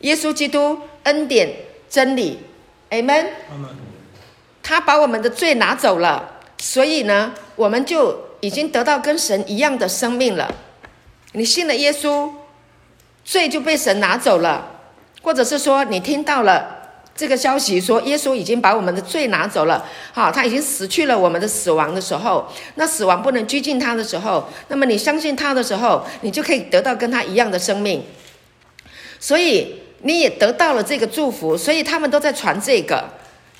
[0.00, 1.50] 耶稣基督恩典
[1.90, 2.40] 真理
[2.90, 3.26] ，Amen。
[4.62, 10.50] 他把我们的罪拿走了，所以呢，我们就已经得到跟神一样的生命了。
[11.36, 12.30] 你信了耶稣，
[13.24, 14.70] 罪就被神拿走了，
[15.20, 16.78] 或者是说你听到了
[17.16, 28.04] 这个消息，说耶稣已经把我们的罪拿走了，好，他已经死去了我们的死亡的时候，那死亡不能拘禁他的时候，那么你相信他的时候，你就可以得到跟他一样的生命，
[29.18, 33.04] 所以你也得到了这个祝福，所以他们都在传这个，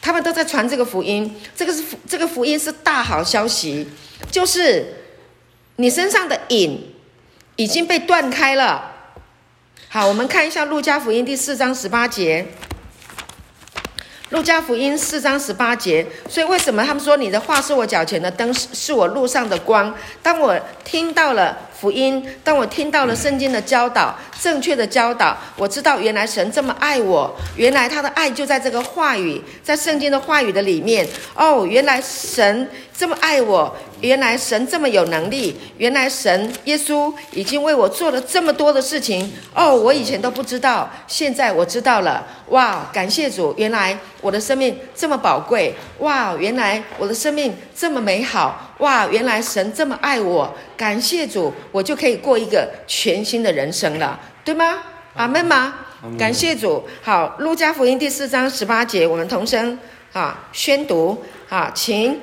[0.00, 3.88] 他们都在传这个福音，这个是这个福音是大好消息，
[4.30, 4.94] 就是
[5.74, 6.93] 你身上的瘾。
[7.56, 8.92] 已经被断开了。
[9.88, 12.44] 好，我们看一下《路加福音》第四章十八节，
[14.30, 16.04] 《路加福音》四章十八节。
[16.28, 19.94] 所以为什么他们说你的话是我脚前的灯，是我路上的光？
[20.20, 31.06] 当我听到了福音，当我听到了圣经的教导，正确的教导，我知道原来神这么爱我，原来他的爱就在这个话语，在圣经的话语的里面。
[31.34, 33.74] 哦，原来神这么爱我。
[34.00, 42.22] 原来神这么有能力，原来神耶稣已经为我做了这么多的事情哦，我以前都不知道，现在我知道了。
[42.50, 43.54] 哇，感谢主！
[43.56, 54.76] 原来我的生命这么宝贵，哇，原来我的生命这么美好，哇，原来神这么爱我，感谢主，我就可以过一个全新的人生了，对吗？
[55.14, 55.74] 阿门吗？
[56.18, 56.84] 感谢主。
[57.00, 59.78] 好，路加福音第四章十八节，我们同声
[60.12, 62.20] 啊宣读啊，请。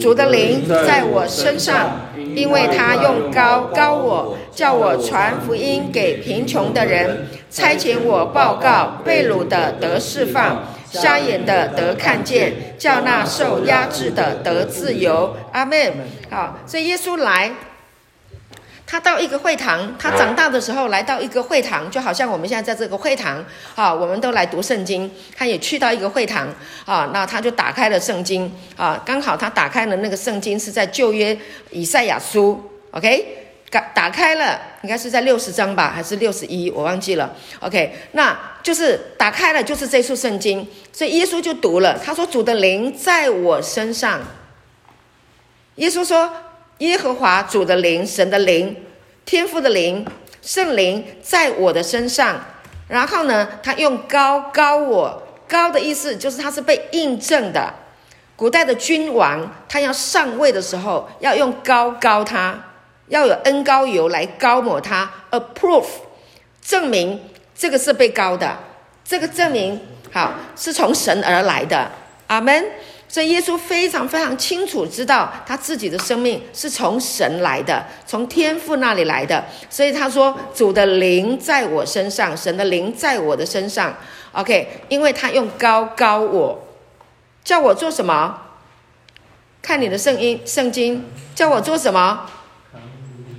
[0.00, 2.00] 主的灵在我身上，
[2.34, 15.36] 因为他用高高我，叫我传福音给贫穷的人，差遣我报告被掳的得释放，瞎眼的得看见，叫那受压制的得自由。
[15.52, 15.92] 阿门。
[16.30, 17.50] 好，所以耶稣来。
[18.84, 23.42] 他到一个会堂，他长大的时候来到一个会堂，就好像我们现在在这个会堂，
[23.74, 25.10] 啊，我们都来读圣经。
[25.34, 26.46] 他也去到一个会堂，
[26.84, 31.34] 啊，那他就打开了圣经，啊，刚好他打开了那个圣经是在旧约
[31.70, 33.41] 以赛亚书，OK，
[33.72, 44.20] 打打开了，应该是在六十章吧，还是六十一，我忘记了，OK，那就是打开了，就是这处圣经，所以耶稣就读了，他说：“主的灵在我身上。”
[45.74, 46.32] 耶稣说。
[46.78, 48.74] 耶和华主的灵，神的灵，
[49.24, 50.04] 天父的灵，
[50.40, 52.44] 圣灵在我的身上。
[52.88, 57.72] 然后呢，他用高高我，高的意思就是他是被印证的。
[58.34, 62.58] 古代的君王，他要上位的时候，要用高高他，
[63.08, 65.86] 要有恩膏油来膏抹他，approve，
[66.60, 67.20] 证明
[67.54, 68.58] 这个是被膏的，
[69.04, 71.90] 这个证明好是从神而来的。
[72.28, 72.64] 阿门。
[73.08, 79.44] 所以耶稣非常非常清楚知道他自己的生命是从神来的，从天父那里来的。
[79.68, 83.94] 所以他说：“主的灵在我身上，神的灵在我的身上。”
[84.32, 86.58] OK，因为他用膏膏我，
[87.44, 88.34] 叫我做什么？
[89.60, 92.26] 看你的圣经，圣经叫我做什么？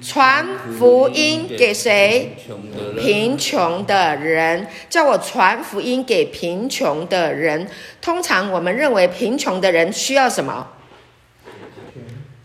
[0.03, 0.45] 传
[0.77, 2.35] 福音给谁？
[2.99, 7.67] 贫穷的人，叫我传福音给贫穷的人。
[8.01, 10.67] 通常我们认为贫穷的人需要什么？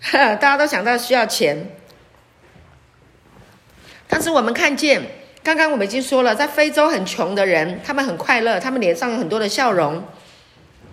[0.13, 1.71] 大家都想到需要钱，
[4.07, 5.03] 但是我们看见，
[5.43, 10.03] 刚刚我们已经说了，在非洲很穷的人，他们很快乐，他们脸上有很多的笑容，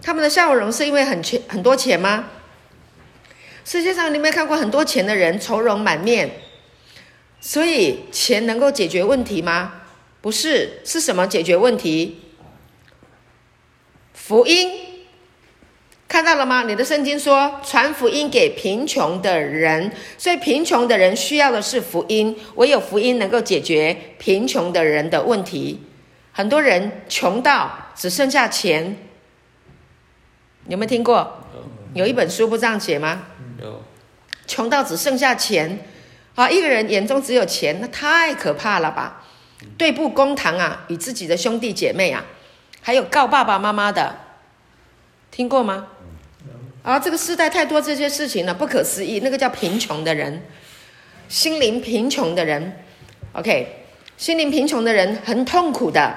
[0.01, 2.25] 他们的笑容是因为很钱很多钱吗？
[3.63, 6.29] 世界上你没有看过很多钱的人愁容满面？
[7.45, 9.73] 所以钱能够解决问题吗？
[10.19, 12.19] 不是，是什么解决问题？
[14.15, 14.71] 福音。
[16.07, 16.63] 看到了吗？
[16.63, 25.83] 你的圣经说传福音给贫穷的人，所以贫穷的人需要的是福音，唯有福音能够解决贫穷的人的问题。
[26.31, 28.97] 很多人穷到只剩下钱，
[30.67, 31.43] 有没有听过？
[31.93, 33.27] 有一本书不这样写吗？
[33.61, 33.83] 有。
[34.47, 35.87] 穷到只剩下钱，
[36.35, 39.23] 啊，一个人眼中只有钱，那太可怕了吧？
[39.77, 42.23] 对簿公堂啊，与自己的兄弟姐妹啊，
[42.81, 44.15] 还有告爸爸妈妈的，
[45.31, 45.87] 听过吗？
[46.83, 49.21] 啊，这个时代太多这些事情了，不可思议。
[49.21, 50.43] 那个叫贫穷的人，
[51.27, 52.79] 心灵贫穷的人
[53.33, 53.85] ，OK，
[54.17, 56.15] 心灵贫穷的人很痛苦的，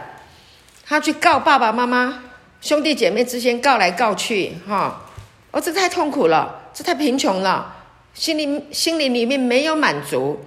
[0.85, 2.25] 他去告爸爸妈妈、
[2.61, 5.07] 兄弟姐妹之间告来告去，哈，
[5.53, 7.77] 哦，这太痛苦了，这太贫穷了，
[8.19, 10.41] 心灵心灵里面没有满足，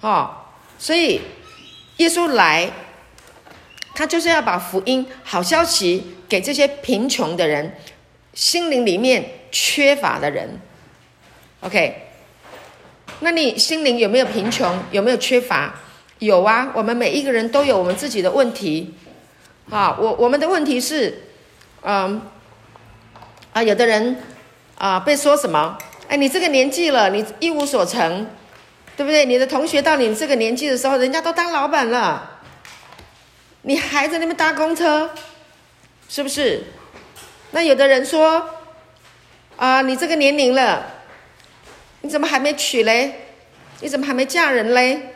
[0.00, 0.30] 哦，
[0.76, 1.20] 所以
[1.98, 2.68] 耶稣来，
[3.94, 7.76] 他就是要把福音好消息给这些贫穷的人，
[8.34, 9.24] 心灵里面。
[9.52, 10.60] 缺乏的人
[11.60, 12.08] ，OK，
[13.20, 14.78] 那你心灵有没有贫穷？
[14.90, 15.72] 有没有缺乏？
[16.18, 18.92] 有啊，我们每一个人都有我们自己的问题。
[19.70, 21.22] 啊，我我们的问题是，
[21.82, 22.20] 嗯，
[23.54, 24.18] 啊，有的人
[24.76, 25.78] 啊被说什么？
[26.08, 28.26] 哎，你这个年纪了，你一无所成，
[28.96, 29.24] 对不对？
[29.24, 32.38] 你的同学到你这个年纪的时候，人家都当老板了，
[33.62, 35.10] 你还在那边搭公车，
[36.08, 36.64] 是不是？
[37.50, 38.50] 那有的人说。
[39.58, 40.84] 啊，你这个年龄了，
[42.02, 43.10] 你怎么还没娶嘞？
[43.80, 45.14] 你怎么还没嫁人嘞？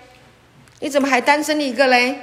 [0.79, 2.17] 你怎么还单身一个嘞？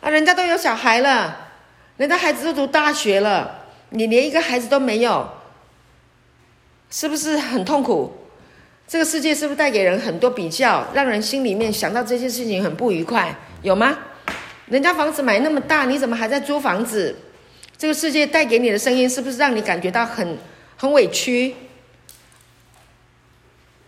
[0.00, 1.50] 啊，人家都有小孩了，
[1.98, 5.28] 人家孩子都读大学了，你连一个孩子都没有，
[6.96, 8.10] 是不是很痛苦？
[8.88, 13.36] 这个世界是不是带给人很多比较，让人心里面想到这些事情很不愉快？
[13.60, 13.98] 有吗？
[14.64, 17.14] 人家房子买那么大，你怎么还在租房子？
[17.76, 20.38] 这个世界带给你的声音，是不是让你感觉到很
[20.78, 21.54] 很委屈，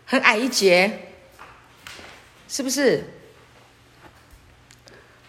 [0.05, 0.93] 很矮一截？
[2.47, 3.05] 是不是？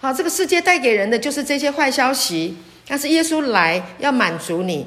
[0.01, 4.85] 好，这个世界带给人的就是这些坏消息，但是耶稣来要满足你，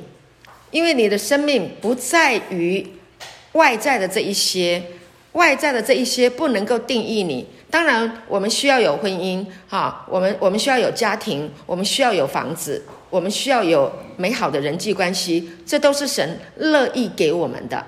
[0.72, 2.84] 因为你的生命不在于
[3.52, 4.82] 外在的这一些，
[5.32, 7.46] 外在的这一些不能够定义你。
[7.70, 12.82] 当然，我们需要有婚姻，哈，我们我们需要有家庭，我们需要有房子。
[13.08, 17.84] 我们需要有美好的人际关系，这都是神乐意给我们的，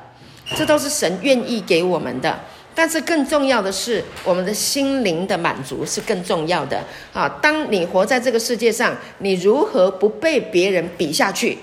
[0.55, 2.39] 这都是神愿意给我们的。
[2.75, 6.79] 但是更重要的是，我们的心灵的满足是更重要的。
[7.15, 11.57] 啊，当你活在这个世界上，你如何不被别人比下去？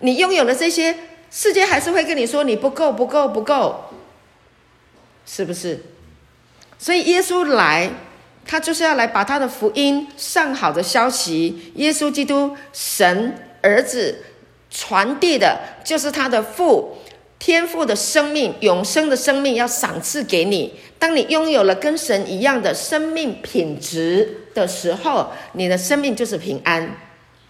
[0.00, 0.96] 你拥有了这些，
[1.30, 3.84] 世界还是会跟你说你不够，不够，不够，
[5.24, 5.82] 是不是？
[6.78, 7.90] 所以耶稣来。
[8.48, 14.22] 他就是要来把他的福音上好的消息，耶稣基督神儿子
[14.70, 16.96] 传递的，就是他的父
[17.40, 20.72] 天赋的生命，永生的生命要赏赐给你。
[20.96, 26.88] 当你拥有了跟神一样的生命品质的时候，你的生命就是平安，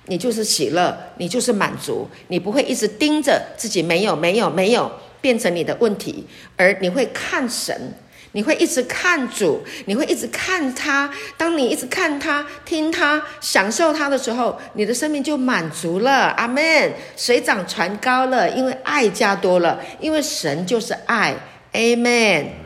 [0.07, 4.90] 你就是喜乐，你就是满足，你不会一直盯着自己没有没有没有
[5.21, 7.95] 变成你的问题，而你会看神。
[8.33, 11.11] 你会一直看主，你会一直看他。
[11.38, 16.27] 当你一直看他、听他、享受他的时候，你的生命就满足了。
[16.37, 16.92] 阿门。
[17.16, 21.35] 水涨船高了，因为爱加多了，因为神就是爱。
[21.73, 22.66] 阿门。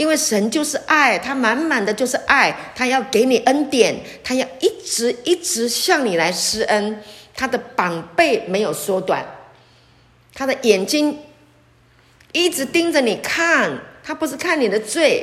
[0.00, 7.02] 因为神就是爱，他满满的就是爱，他要给你恩典，他要一直一直向你来施恩。
[7.36, 9.22] 他的膀背没有缩短，
[10.32, 11.18] 他的眼睛
[12.32, 13.78] 一直盯着你看。
[14.02, 15.22] 他不是看你的罪，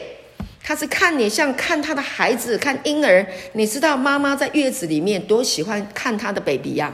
[0.63, 3.25] 他是看你像看他的孩子，看婴儿。
[3.53, 6.93] 你知道妈妈在月子里面多喜欢看他的 baby 呀？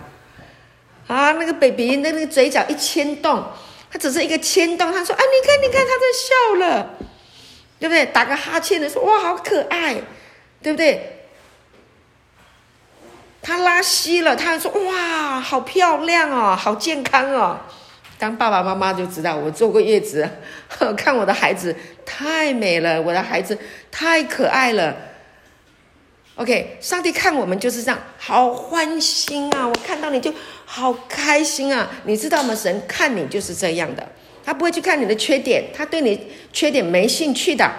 [1.08, 3.44] 啊，那个 baby 那个嘴角一牵动，
[3.92, 6.98] 他只是一个牵动，他说：“啊，你看，你看，他在笑了，
[7.84, 8.06] 对不对？
[8.06, 9.96] 打个哈欠的说，哇，好可爱，
[10.62, 11.26] 对不对？
[13.42, 17.60] 他拉稀了，他说：哇，好漂亮哦，好健康哦。”
[18.18, 20.30] 当爸爸妈妈就知道，我坐过月子，
[20.96, 21.76] 看我的孩子
[22.06, 23.60] 太美了，我的孩子
[23.92, 24.96] 太可爱了。
[26.36, 29.68] OK，上帝看我们就是这样，好欢心啊！
[29.68, 31.90] 我看到你就好开心啊！
[32.06, 32.56] 你知道吗？
[32.56, 34.08] 神看你就是这样的，
[34.44, 36.20] 他不会去看你的缺点，他对你
[36.52, 37.72] 缺点没兴趣的。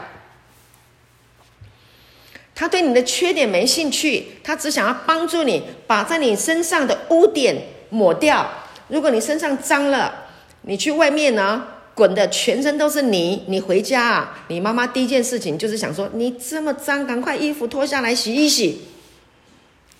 [2.54, 7.56] 他对你的缺点没兴趣，他只想要帮助你把在你身上的污点
[7.90, 8.48] 抹掉。
[8.88, 10.26] 如果你身上脏了，
[10.62, 11.66] 你去外面呢？
[11.96, 18.82] 滚的全身都是泥，你回家啊，你妈妈第一件事情就是想说：你这么脏，赶快衣服脱下来洗一洗，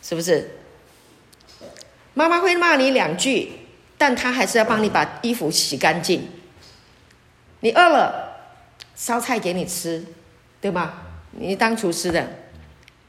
[0.03, 0.59] 是不是？
[2.15, 3.53] 妈妈会骂你两句，
[3.97, 6.29] 但她还是要帮你把衣服洗干净。
[7.65, 8.37] 你饿了，
[8.95, 10.05] 烧菜给你吃，
[10.61, 10.93] 对吗？
[11.31, 12.29] 你当厨师的，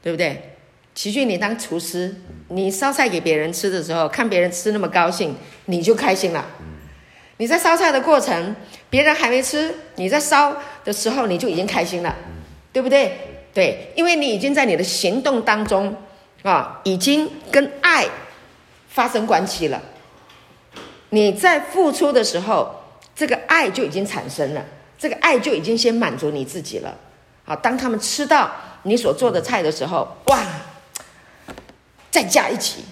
[0.02, 0.56] 对不对？
[0.94, 5.36] 奇俊，你当厨师，你烧菜给别人吃的时候，看别人吃那么高兴，
[5.66, 6.42] 你就开心了。
[7.36, 8.56] 你在烧菜的过程，
[8.88, 12.16] 别人还没吃，你在烧的时候，你就已经开心了，
[12.72, 13.14] 对不对？
[13.52, 15.94] 对，因为你已经在你的行动当中
[16.44, 18.06] 啊，已经跟爱
[18.88, 19.82] 发生关系了。
[21.10, 22.75] 你在付出的时候，
[23.16, 24.64] 这个爱就已经产生了，
[24.96, 26.96] 这个爱就已经先满足你自己了。
[27.44, 28.52] 好，当他们吃到
[28.82, 30.44] 你所做的菜的时候，哇，
[32.10, 32.84] 再加一级。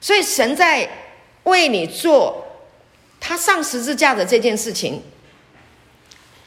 [0.00, 0.88] 所以神在
[1.44, 2.40] 为你做。
[3.26, 5.02] 他上十字架的这件事情，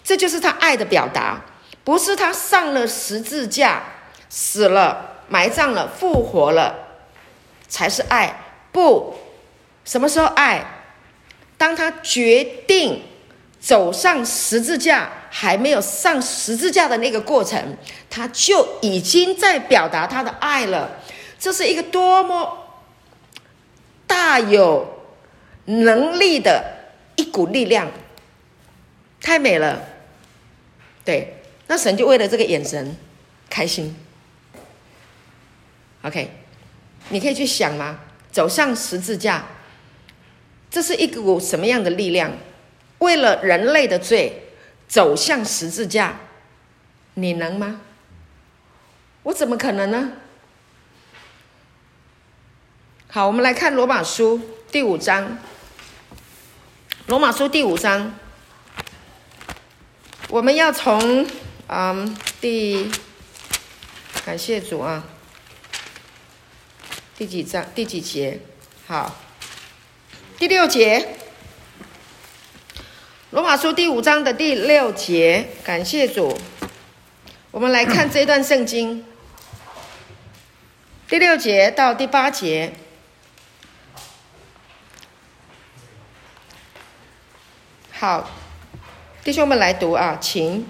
[0.03, 1.41] 这就是他爱的表达，
[1.83, 3.81] 不是他上了十字架，
[4.29, 6.75] 死了、埋葬了、复活了，
[7.67, 8.41] 才是爱。
[8.71, 9.15] 不，
[9.85, 10.63] 什么时候爱？
[11.57, 13.01] 当他决定
[13.59, 17.77] 走上十字架，还没有上十字架的那个过程，
[18.09, 21.01] 他就已经在表达他的爱了。
[21.39, 22.57] 这是一个多么
[24.05, 24.95] 大有。
[25.69, 26.63] 能力的
[27.17, 27.91] 一股力量，
[29.19, 29.83] 太美了。
[31.03, 32.95] 对，那神就为了这个眼神
[33.49, 33.93] 开心。
[36.03, 36.31] OK，
[37.09, 37.99] 你可以去想吗？
[38.31, 39.45] 走上十字架，
[40.77, 42.31] 这是一股什么样的力量？
[42.99, 44.43] 为了人类的罪，
[44.87, 46.19] 走向十字架，
[47.15, 47.81] 你能吗？
[49.23, 50.11] 我怎么可能呢？
[53.07, 54.39] 好，我们来看罗马书
[54.71, 55.39] 第五章。
[57.07, 58.13] 罗马书第五章，
[60.29, 61.25] 我们要从
[61.69, 62.91] 嗯第，
[64.23, 65.03] 感谢主啊，
[67.17, 68.39] 第几章第几节？
[68.85, 69.15] 好，
[70.39, 71.03] 第六节。
[73.31, 76.37] 罗马书第五章的第六节，感谢主。
[77.49, 79.03] 我们来看这段圣经，
[81.09, 82.71] 第六节到第八节。
[87.91, 88.29] 好，
[89.23, 90.67] 弟兄们来读啊，请。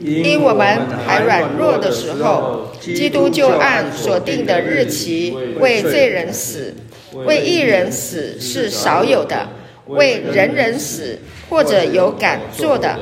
[0.00, 5.30] 因我们还软弱的时候，基督就按所定的日期
[5.60, 6.74] 为罪人死，
[7.12, 9.48] 为一人死是少有的，
[9.86, 12.98] 为人人死或者有敢做的，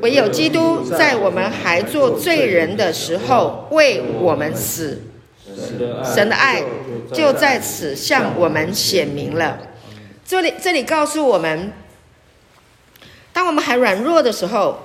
[0.00, 5.02] 唯有基督在我们还做罪人的时候为我们死。
[6.04, 6.62] 神的爱
[7.12, 9.58] 就在此向我们显明了。
[10.24, 11.72] 这里这里告诉我们。
[13.32, 14.78] 当我们还软弱的时候，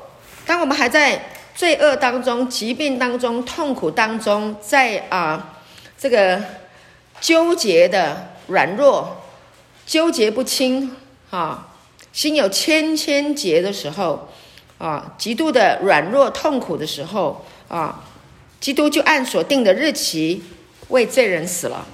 [0.46, 5.56] 当我们还在罪恶当中、疾病当中、痛苦当中，在啊、
[5.98, 6.42] 这个
[7.22, 9.18] 纠结的软弱、
[9.86, 10.96] 纠结不清
[11.32, 11.74] 啊，
[12.14, 14.30] 心有千千结的时候
[14.78, 18.04] 啊，极度的软弱痛苦的时候啊，
[18.60, 20.44] 基督就按所定的日期
[20.90, 21.86] 为罪人死了。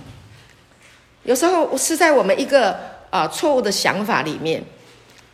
[1.24, 2.78] 有时候是在我们一个
[3.10, 4.64] 啊错误的想法里面。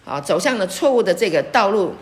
[0.06, 1.96] 啊，走向了错误的这个道路。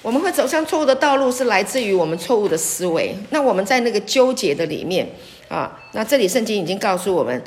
[0.00, 3.14] 我们会走向错误的道路，是来自于我们错误的思维。
[3.28, 5.06] 那我们在那个纠结的里面
[5.48, 7.44] 啊，那这里圣经已经告诉我们，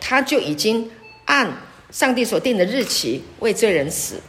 [0.00, 0.90] 他就已经
[1.24, 1.50] 按
[1.90, 4.20] 上帝所定的日期为罪人死。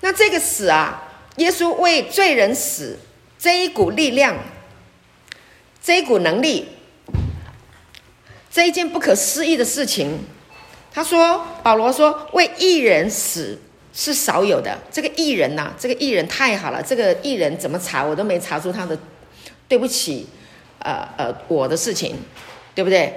[0.00, 1.02] 那这个死啊，
[1.36, 2.98] 耶稣为罪人死
[3.38, 4.36] 这一股力量，
[5.82, 6.68] 这一股能力，
[8.50, 10.18] 这一件不可思议的事情。
[10.92, 13.58] 他说：“保罗说，为义人死
[13.92, 14.78] 是少有的。
[14.92, 16.80] 这个义人呐、这个义人太好了。
[16.80, 18.96] 这个义人怎么查我都没查出他的
[19.66, 20.28] 对不起，
[20.78, 22.16] 呃呃，我的事情，
[22.76, 23.12] 对不对？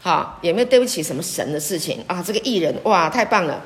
[0.00, 2.22] 好，有没有对不起什么神的事情啊？
[2.24, 3.62] 这个艺人哇，太棒了！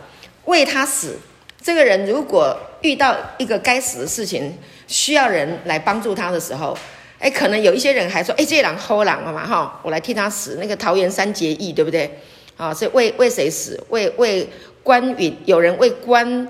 [0.46, 1.18] 为他死，
[1.60, 4.56] 这个人如果遇到一个该死的事情，
[4.86, 6.76] 需要人来帮助他的时候，
[7.18, 10.56] 哎，可能有一些人还说：哎，这人偷狼了嘛，哈，我来替他死。
[10.60, 12.18] 那个桃园三结义，对不对？”
[12.56, 13.82] 啊，所以为为谁死？
[13.88, 14.48] 为为
[14.82, 16.46] 关云，有人为关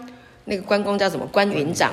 [0.47, 1.25] 那个关公叫什么？
[1.27, 1.93] 关云长，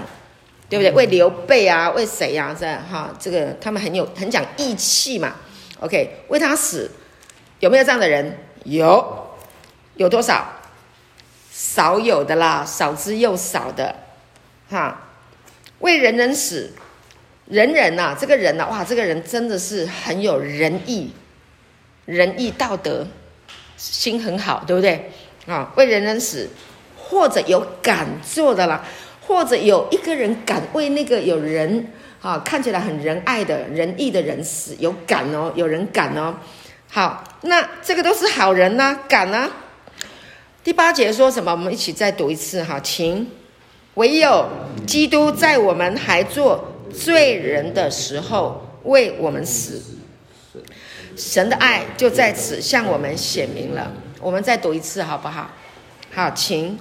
[0.67, 0.91] 对不对？
[0.91, 2.57] 为刘备啊，为谁呀、啊？
[2.59, 5.35] 这哈，这个他们很有很讲义气嘛。
[5.79, 6.89] OK，为他死，
[7.59, 8.37] 有没有这样的人？
[8.65, 9.27] 有，
[9.95, 10.45] 有多少？
[11.51, 13.95] 少有的啦，少之又少的，
[14.69, 15.01] 哈。
[15.79, 16.71] 为人人死，
[17.45, 21.13] 人人呐、啊，这个人呐、啊，哇，这个人真的是很有仁义，
[22.05, 23.07] 仁义道德，
[23.77, 25.11] 心很好，对不对？
[25.47, 26.49] 啊，为人人死，
[26.97, 28.83] 或者有敢做的啦，
[29.25, 31.87] 或者有一个人敢为那个有人
[32.21, 36.35] 啊，看起来很仁爱的仁义的人死，有敢哦，有人敢哦。
[36.91, 39.49] 好，那这个都是好人呐、啊，敢啊。
[40.63, 41.51] 第八节说什么？
[41.51, 43.27] 我们一起再读一次哈，请。
[43.93, 44.47] 唯有
[44.87, 49.81] 基督在我们还做罪人的时候为我们死，
[51.15, 53.91] 神的爱就在此向我们显明了。
[54.19, 55.51] 我们再读一次好不好？
[56.11, 56.77] 好，请。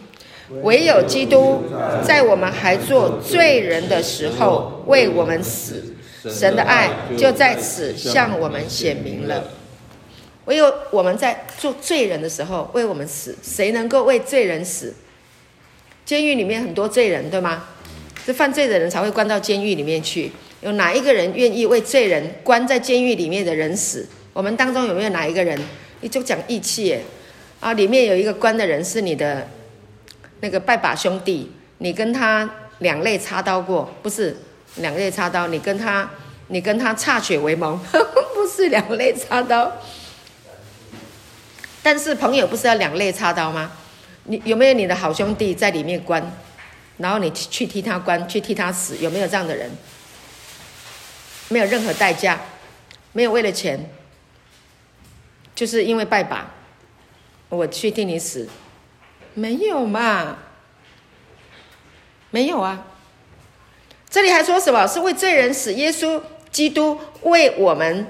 [0.62, 1.62] 唯有基督
[2.02, 5.94] 在我们还做罪人的时候为我们死，
[6.26, 6.88] 神的爱
[7.18, 9.44] 就在此向我们显明了。
[10.48, 14.94] 唯有我们在做罪人的时候为我们死，谁能够为罪人死？
[16.06, 17.66] 监狱里面很多罪人，对吗？
[18.24, 20.32] 这犯罪的人才会关到监狱里面去。
[20.62, 24.06] 有哪一个人愿意为罪人关在监狱里面的人死？
[24.32, 25.60] 我们当中有没有哪一个人？
[26.00, 27.02] 你就讲义气耶
[27.60, 27.74] 啊！
[27.74, 29.46] 里面有一个关的人是你的
[30.40, 34.34] 那个拜把兄弟，你跟他两肋插刀过，不是
[34.76, 36.08] 两肋插刀，你跟他
[36.46, 37.78] 你跟他歃血为盟，
[38.34, 39.70] 不是两肋插刀。
[41.82, 43.70] 但是朋友不是要两肋插刀吗？
[44.24, 46.22] 你有没有你的好兄弟在里面关，
[46.98, 48.96] 然后你去替他关，去替他死？
[48.98, 49.70] 有没有这样的人？
[51.48, 52.38] 没有任何代价，
[53.12, 53.88] 没有为了钱，
[55.54, 56.50] 就是因为拜把，
[57.48, 58.46] 我去替你死，
[59.32, 60.36] 没有嘛？
[62.30, 62.84] 没有啊。
[64.10, 64.86] 这里还说什么？
[64.86, 65.72] 是为罪人死。
[65.72, 66.20] 耶稣
[66.50, 68.06] 基督为我们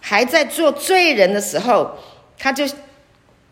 [0.00, 1.98] 还在做罪人的时候，
[2.38, 2.64] 他就。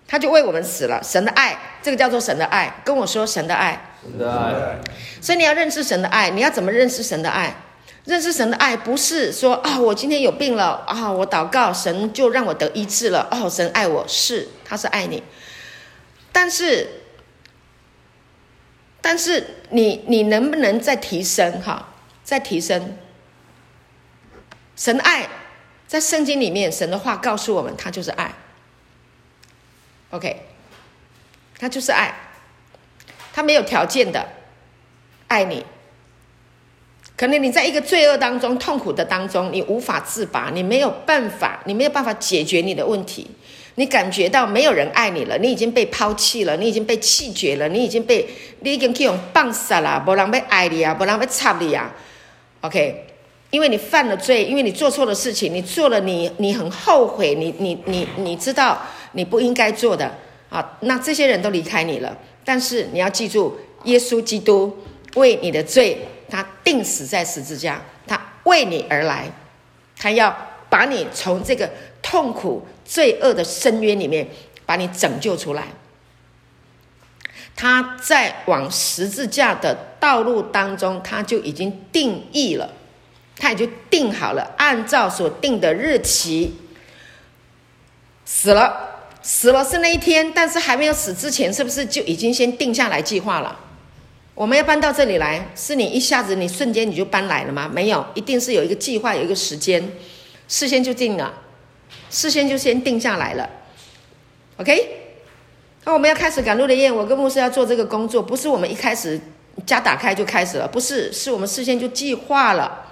[0.06, 2.70] 他就为我们死了，神的爱，这个叫做神的爱。
[2.84, 4.78] 跟我说神的爱，神的爱。
[5.18, 7.56] 所以你要认识神的爱，你要怎么认识神的爱？
[8.04, 13.26] 认识神的爱不是说啊、哦，我今天有病了啊、哦，我祷告神就让我得医治了。
[13.30, 15.22] 哦，神爱我是，他是爱你。
[16.30, 16.86] 但是，
[19.00, 21.94] 但是你你能不能再提升哈？
[22.22, 22.98] 再提升
[24.76, 25.30] 神的爱，
[25.86, 28.34] 在圣经里面，神的话告诉我们，他就是爱。
[30.14, 30.36] OK，
[31.58, 32.14] 他就是爱，
[33.32, 34.24] 他没有条件的
[35.26, 35.64] 爱你。
[37.16, 43.28] 可能你在一个罪恶当中、痛苦的当中，你无法自拔，你没有办法，你没有办法解决你的问题。
[43.74, 48.24] 你感觉到没有人爱你了，你已经被抛弃了，你已经被弃绝了，你已经被
[48.60, 51.92] 你已经去用棒杀了，没人要爱你啊，没人要插你啊。
[52.60, 53.04] OK，
[53.50, 58.80] 因为你犯了罪，因为你做错了事情，你做了你你很后悔，你你你你知道。
[59.14, 60.14] 你不应该做的
[60.50, 62.16] 啊，那这些人都离开你了。
[62.44, 64.76] 但是你要记住，耶稣基督
[65.14, 69.30] 为你的罪，他钉死在十字架，他为你而来，
[69.96, 70.36] 他要
[70.68, 71.70] 把你从这个
[72.02, 74.28] 痛苦、罪恶的深渊里面
[74.66, 75.68] 把你拯救出来。
[77.56, 82.72] 他在往十字架的道路当中，他就已经定义了，
[83.38, 86.56] 他也就定好了，按照所定的日期
[88.24, 88.90] 死了。
[89.26, 93.58] 死了是那一天，但是还没有死之前，是不是就已经先定下来计划了？
[94.34, 97.66] 我们要搬到这里来，是你一下子你瞬间你就搬来了吗？
[97.72, 99.92] 没有，一定是有一个计划，有一个时间，
[100.46, 101.32] 事先就定了，
[102.10, 103.48] 事先就先定下来了。
[104.58, 104.88] OK，
[105.84, 109.18] 那我们要开始赶路的宴，我跟牧师要做这个工作，不是我们一开始
[109.64, 112.90] 家打开就开始了，不是，是我们事先就计划了，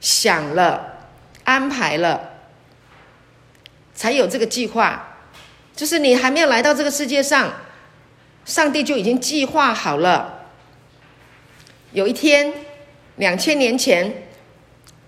[0.00, 1.06] 想了，
[1.44, 2.30] 安排了，
[3.94, 5.06] 才有这个计划。
[5.74, 7.52] 就是你还没有来到这个世界上，
[8.44, 10.48] 上帝就已经计划好了。
[11.92, 12.52] 有一天，
[13.16, 14.28] 两千年前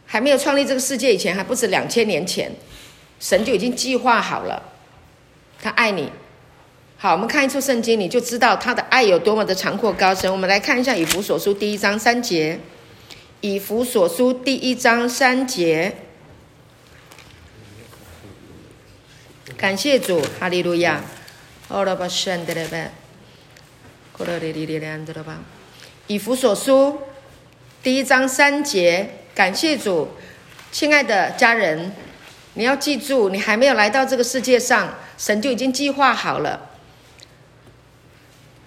[0.07, 2.51] 还没有创立这个世界以前，还不止两千年前，
[3.21, 4.63] 神就已经计划好了，
[5.61, 6.11] 他爱你。
[6.97, 10.31] 好，我们看一处圣经，你就知道他的爱有多么的长阔高深。
[10.31, 12.59] 我们来看一下以弗所书第一章三节，
[13.41, 15.97] 以弗所书第一章三节。
[19.57, 21.03] 感谢主，哈利路亚。
[26.07, 27.03] 以弗所书
[27.83, 30.11] 第一章三节，感谢主，
[30.71, 31.93] 亲爱的家人，
[32.55, 36.72] 你要记住，你还没有来到这个世界上，神就已经计划好了。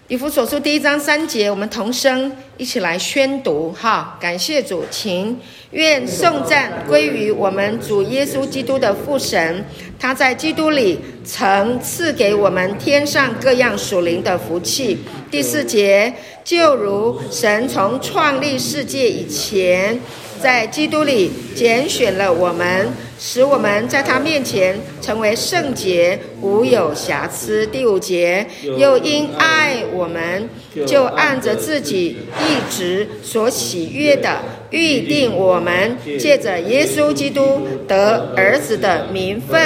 [0.08, 5.36] 以弗所书第一章三节，我们同声一起来宣读哈，感谢主，请
[5.72, 9.66] 愿颂赞归于我们主耶稣基督的父神，
[9.98, 15.00] 他在基督里曾赐给我们天上各样属灵的福气。
[15.32, 20.00] 第四节，就如神从创立世界以前，
[20.46, 27.66] 在基督里拣选了我们，使我们在他面前成为圣洁，无有瑕疵。
[27.66, 28.46] 第五节，
[28.78, 30.48] 又因爱我们，
[30.86, 39.60] 就按着自己一直所喜悦的，预定我们借着耶稣基督得儿子的名分。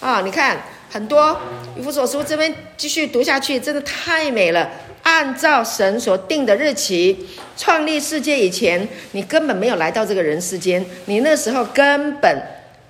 [0.00, 0.60] 啊、你看
[0.90, 1.38] 很多
[1.78, 4.68] 以弗所书这边继续读下去，真的太美了。
[5.06, 7.16] 按照神所定的日期，
[7.56, 10.84] 创立世界以前，你根本没有来到这个人世间。
[11.04, 12.42] 你那时候根本，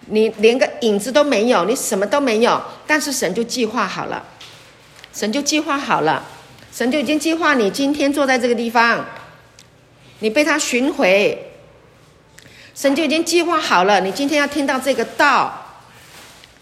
[0.06, 2.58] 你连个影子都没有，你什么都没有。
[2.86, 4.24] 但是神就计划好了，
[5.12, 6.24] 神就计划好了，
[6.72, 9.04] 神就已经计划你今天坐在这个地方，
[10.20, 11.52] 你被他寻回，
[12.74, 15.82] 神就已经计划好了，你今天要听到这个道，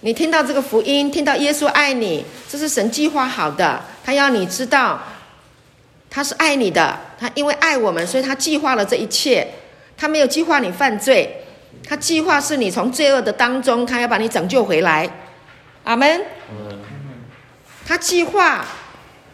[0.00, 5.00] 你听到这个福音，听到耶稣爱你，这是神计划好的，他要你知道。
[6.14, 9.44] 他是爱你的，他因为爱我们，所以他计划了这一切。
[9.96, 11.44] 他没有计划你犯罪，
[11.88, 15.10] 他计划是你从罪恶的当中，他要把你拯救回来。
[15.82, 16.20] 阿门。
[17.84, 18.64] 他计划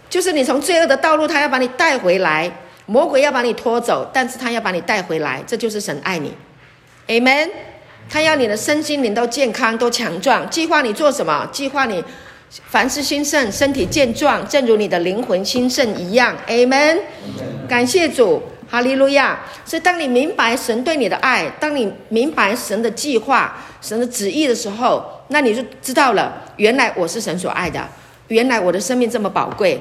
[0.09, 2.51] 就是你从罪恶的道路，他要把你带回来。
[2.87, 6.35] 魔鬼要把你拖走，但是他要把你带回来，这就是神爱你。
[7.09, 7.51] 阿门。
[8.09, 10.49] 他要你的身心灵都健康，都强壮。
[10.49, 11.47] 计划你做什么？
[11.53, 12.03] 计划你。
[12.51, 16.37] 凡事兴盛，身体健壮，正如你的灵魂兴盛一样。
[16.49, 16.99] Amen。
[17.69, 19.39] 感谢主，哈利路亚。
[19.65, 27.89] 所以，当你明白神对你的爱，当你明白神的计划、神的旨意的时候，那你就知道了，原来我是神所爱的，
[28.27, 29.81] 原来我的生命这么宝贵，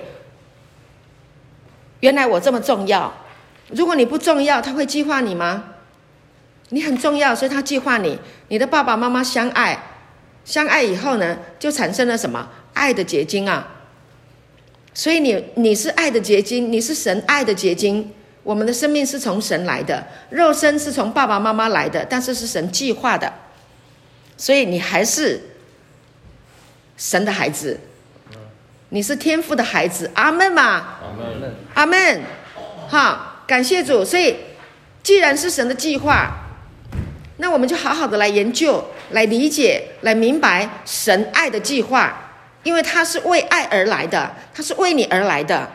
[2.02, 3.12] 原来我这么重要。
[3.70, 5.64] 如果你不重要，他会计划你吗？
[6.70, 8.20] 你很重要，所以他计划你。
[8.50, 9.76] 你的爸爸妈妈相爱，
[10.46, 12.48] 相爱以后呢，就产生了什么？
[12.80, 13.68] 爱的结晶啊，
[14.94, 18.10] 所以你你是爱的结晶，你是神爱的结晶。
[18.42, 23.32] 我们的生命是从神来的，肉身是从爸爸妈妈来的，但是是神计划的，
[24.38, 25.42] 所以你还是
[26.96, 27.78] 神的孩子，
[28.90, 30.10] 你是天父的孩子。
[30.16, 32.22] 阿门嘛，阿门，阿门。
[32.88, 34.06] 好，感谢主。
[34.06, 34.38] 所以
[35.04, 36.32] 既然是神的计划，
[37.38, 42.29] 那我们就好好的来研究、来理解、来明白神爱的计划。
[42.64, 45.70] 因为他是为爱而来的，他是为你而来的，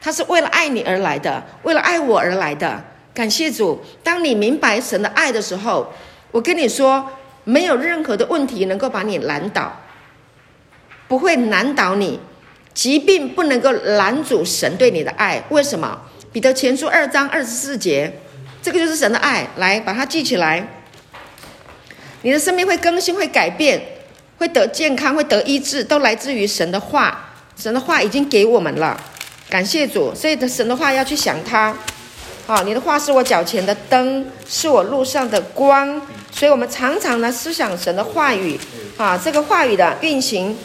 [0.00, 2.84] 他是为了爱你而来的，为了爱我而来的。
[3.14, 5.92] 感谢主，当你明白神的爱的时候，
[6.30, 7.10] 我跟你说，
[7.44, 9.80] 没有任何的问题能够把你拦倒，
[11.08, 12.20] 不会难倒你，
[12.72, 15.42] 疾病不能够拦阻神对你的爱。
[15.48, 16.00] 为什么？
[16.30, 18.12] 彼得前书二章二十四节，
[18.62, 19.48] 这个就是神的爱。
[19.56, 20.68] 来，把它记起来，
[22.22, 23.82] 你的生命会更新，会改变。
[24.38, 27.24] 会得健康，会得医治，都来自于神的话。
[27.56, 28.98] 神的话已经给我们了，
[29.50, 30.14] 感谢主。
[30.14, 31.76] 所以的神的话要去想它。
[32.46, 36.00] 好，你的话是我脚前的灯，是我路上的光。
[36.30, 38.58] 所以我们常常呢思想神的话语。
[38.96, 40.56] 啊，这个话语的运行，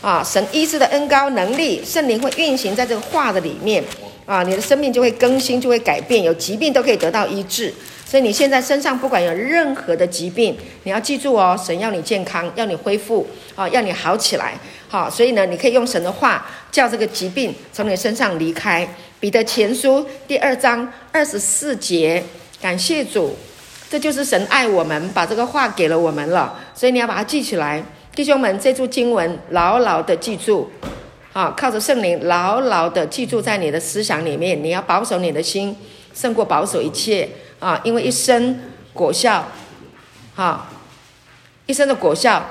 [0.00, 3.84] 啊，神医治的恩高能力，圣灵会运行在这个话的里面。
[4.24, 7.72] 啊，你的生命就会更新，就会改变，有疾病都可以得到医治。
[8.08, 14.54] 所以你现在身上不管有任何的疾病，你要记住哦，神要你健康，要你恢复，啊，要你好起来，
[14.88, 18.88] 好，所以呢，你可以用神的话叫这个疾病从你身上离开。
[19.20, 22.24] 彼得前书第二章二十四节，
[22.62, 23.36] 感谢主，
[23.90, 27.84] 这就是神爱我们，把这个话给了我们了，所以你要把它记起来，
[28.14, 30.70] 弟兄们，这句经文牢牢的记住，
[31.34, 35.76] 啊，靠着圣灵牢牢的记住在你的思想里面，你要保守你的心，
[36.14, 37.28] 胜过保守一切。
[37.60, 38.60] 啊，因为一生
[38.92, 39.48] 果效，
[40.34, 40.68] 哈，
[41.66, 42.48] 一生的果效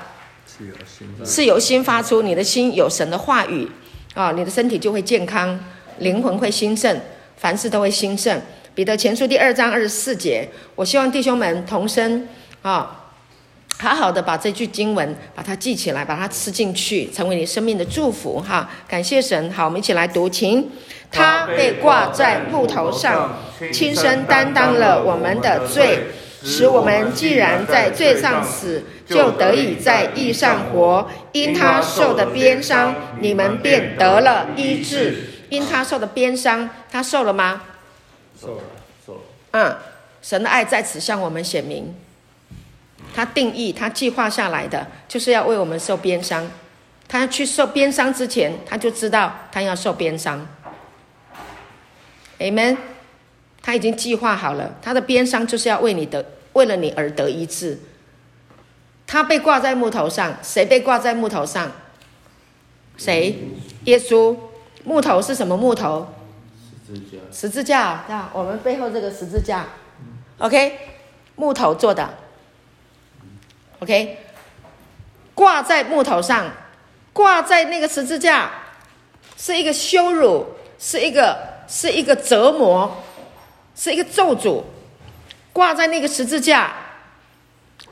[1.26, 2.22] 是由心发出。
[2.22, 3.70] 你的心有神的话语，
[4.14, 5.60] 啊，你的身体就会健康，
[6.00, 7.00] 灵魂会兴盛，
[7.38, 8.42] 凡事都会兴盛。
[8.76, 12.28] 彼得前书第二章二十四节，我希望弟兄们同声
[12.62, 13.10] 啊，
[13.80, 18.40] 好好的把这句经文把它记起来，把它吃进去，成为你生命的祝福。
[18.40, 19.52] 哈，感谢神。
[19.52, 20.70] 好，我们一起来读，请。
[21.12, 23.38] 他被挂在木头上，
[23.72, 26.08] 亲身担当了我们的罪，
[26.44, 31.10] 使我们既然在罪上死，就得以在义上活。
[31.32, 35.34] 因他受的鞭伤，你们便得了医治。
[35.50, 37.62] 因他受的鞭伤，他受了吗？
[38.40, 38.64] 受了，
[39.06, 39.20] 受了。
[39.52, 39.78] 嗯，
[40.22, 41.96] 神的爱在此向我们显明，
[43.16, 46.52] 他定义，他计划下来的，就是要为我们受鞭伤。
[47.08, 50.46] 他去受鞭伤之前，他就知道他要受鞭伤。
[52.40, 52.78] Amen。
[53.62, 57.80] 他已经计划好了，他的鞭伤就是要为你得，为了你而得医治。
[59.06, 61.72] 他被挂在木头上，谁被挂在木头上？
[62.98, 63.38] 谁？
[63.86, 64.36] 耶稣。
[64.84, 66.08] 木头是什么木头？
[66.88, 67.18] 十字架。
[67.30, 69.66] 十字架，我们背后这个十字架
[70.38, 70.80] ，OK，
[71.36, 72.10] 木头做的
[73.80, 74.18] ，OK，
[75.36, 76.50] 挂在木头上，
[77.12, 78.50] 挂在那个十字架，
[79.36, 80.46] 是一个羞辱，
[80.80, 81.38] 是一个
[81.68, 83.04] 是一个折磨，
[83.76, 84.64] 是一个咒诅，
[85.54, 86.74] 挂在那个十字架，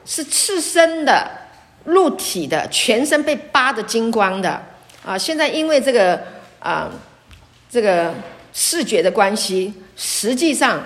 [0.05, 1.29] 是赤身的、
[1.85, 4.61] 露体的，全身被扒得精光的
[5.05, 5.17] 啊！
[5.17, 6.19] 现在因为这个。
[6.57, 6.89] 啊，
[7.69, 8.11] 这个
[8.51, 10.81] 视觉的关系，实际上，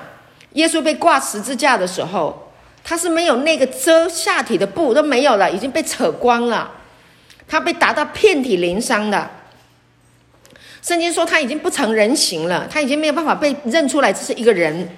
[0.55, 2.51] 耶稣被挂十字架的时候，
[2.83, 6.69] 他是没有那个遮下体的布都没有了，已经被扯光了，
[7.47, 9.29] 他被打到遍体鳞伤的。
[10.81, 14.89] 圣经说他已经不成人形了，他已经没有办法被认出来这是一个人，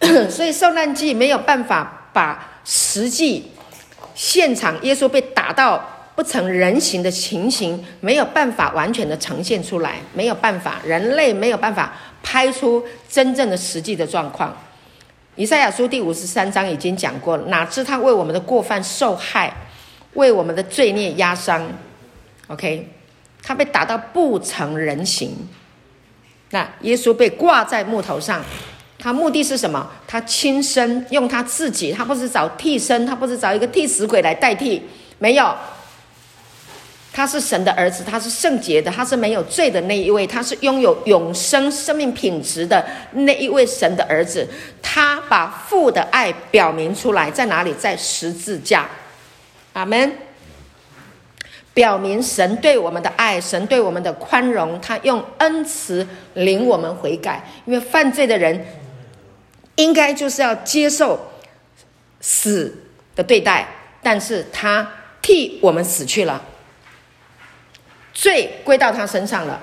[0.30, 3.50] 所以受难记没有办法把实际
[4.14, 5.96] 现场耶稣被打到。
[6.16, 14.54] 不成人形的情形没有办法完全的呈现出来，没有办法，人类没有办法拍出真正的实际的状况。
[15.36, 19.50] 以赛亚书第五十三章已经讲过了，哪知他为我们的过犯受害，
[20.12, 21.66] 为我们的罪孽压伤。
[22.48, 22.86] OK，
[23.42, 25.36] 他被打到不成人形。
[26.50, 28.44] 那耶稣被挂在木头上，
[28.98, 29.88] 他目的是什么？
[30.06, 34.82] 他亲身用他自己，他不是找替身，他不是找一个替死鬼来代替，
[35.18, 35.54] 没有。
[37.12, 44.48] 他是神的儿子，他是圣洁的，他是没有罪的那一位，他是拥有永生生命品质的那一位神的儿子。
[44.80, 47.74] 他把父的爱表明出来，在哪里？
[47.74, 48.88] 在十字架。
[49.72, 50.12] 阿门。
[51.80, 57.42] 表明神对我们的爱，神对我们的宽容，他用恩慈领我们悔改。
[57.64, 58.66] 因为犯罪的人
[59.76, 61.18] 应该就是要接受
[62.20, 62.84] 死
[63.16, 63.66] 的对待，
[64.02, 64.86] 但是他
[65.22, 66.42] 替我们死去了。
[68.12, 69.58] 罪归到他身上了，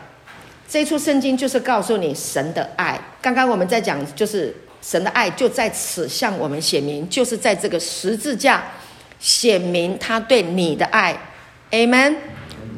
[0.68, 3.00] 这一出圣经就是告诉你神的爱。
[3.22, 4.52] 刚刚我们在讲，就是
[4.82, 8.64] 神的爱就在此向我们显明，就是在这个十字架
[9.20, 11.16] 显明他对你的爱。
[11.72, 12.16] Amen。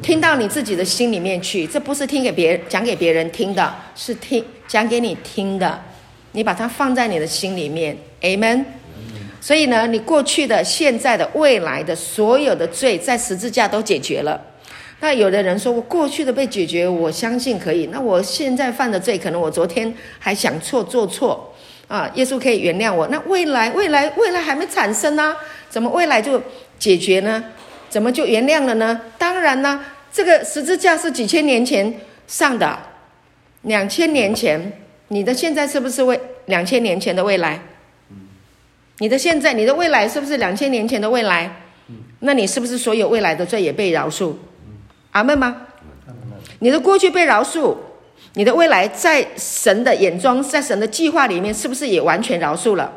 [0.01, 5.79] 听到你自己的心里面去，这不是听给别人讲给别人听的，是听讲给你听的。
[6.31, 7.97] 你把它放在你的心里面。
[8.21, 8.63] Amen。
[9.41, 14.39] 所以呢，你过去的、现在的、未来的所有的罪，在十字架都解决了。
[15.01, 17.87] 那有的人说，我过去的被解决，我相信可以。
[17.87, 21.53] 那我现在犯的罪，可能我昨天还想错做错
[21.87, 23.07] 啊，耶稣可以原谅我。
[23.07, 25.35] 那未来未来未来还没产生呢，
[25.69, 26.41] 怎么未来就
[26.77, 27.43] 解决呢？
[27.89, 29.01] 怎么就原谅了呢？
[29.17, 31.93] 当然呢，这个十字架是几千年前
[32.27, 32.77] 上的，
[33.63, 37.59] 两千年前，你的现在是不是未两千年前的未来？
[38.99, 41.63] 你的现在，你的未来是不是两千年前的未来？
[42.19, 44.33] 那你是不是所有未来的罪也被饶恕？
[45.11, 45.67] 阿门吗？
[46.59, 47.75] 你的过去被饶恕，
[48.33, 52.93] 你的未来在神的眼中，在神的计划里面，是不是也完全饶恕了？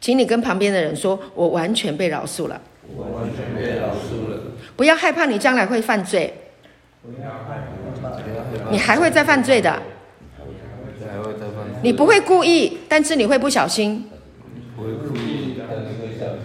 [0.00, 2.60] 请你跟旁边的人说：“我完全被饶恕了。”
[2.96, 4.52] 我完全被饶恕了。
[4.76, 6.34] 不要害怕，你将来会犯罪。
[8.70, 9.80] 你还会再犯罪的。
[11.82, 14.10] 你不会故意，但是你会不小心。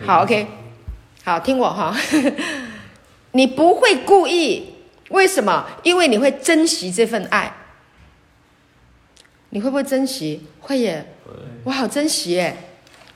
[0.06, 0.48] 好，OK，
[1.24, 1.96] 好，听我哈。
[3.32, 4.76] 你不会故意，
[5.10, 5.66] 为什么？
[5.84, 7.52] 因为你会珍惜这份爱。
[9.50, 10.48] 你会不会珍惜？
[10.62, 11.06] 会耶，
[11.64, 12.56] 我好珍惜耶。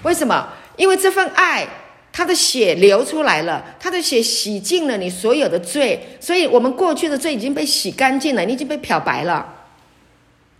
[0.03, 0.49] 为什么？
[0.77, 1.67] 因为这份爱，
[2.11, 9.55] 他的血流出来了，他的血洗净了你所有的罪，所以我们过去的罪已经被洗干净了，你已经被漂白了。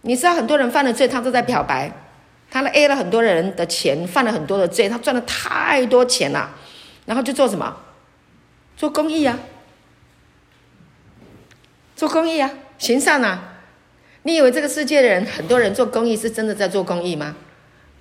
[0.01, 1.91] 你知道很多人犯了罪，他都在漂白，
[2.49, 6.49] 他 A 了很多人的钱，犯了很多的罪，他赚了太多钱了，
[7.05, 7.75] 然后就做什么？
[8.77, 9.37] 做公益啊，
[11.97, 13.57] 做公益啊，行善啊！
[14.23, 17.35] 你以为这个世界的人，很多人做公益是真的在做公益吗？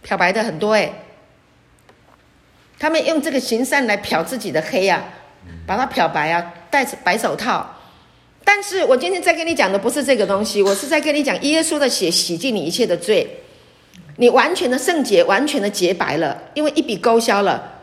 [0.02, 0.92] 漂白的很多诶，
[2.78, 5.06] 他们用这个行善来漂自己的黑呀、啊，
[5.66, 7.74] 把它漂白啊，戴白手套。
[8.44, 13.40] 但是我今天在跟你讲的不是这个东西，我是在跟你讲耶稣的血洗净你一切的罪，
[14.16, 17.80] 你完全的圣洁，完全的洁白了，因为一笔勾销了，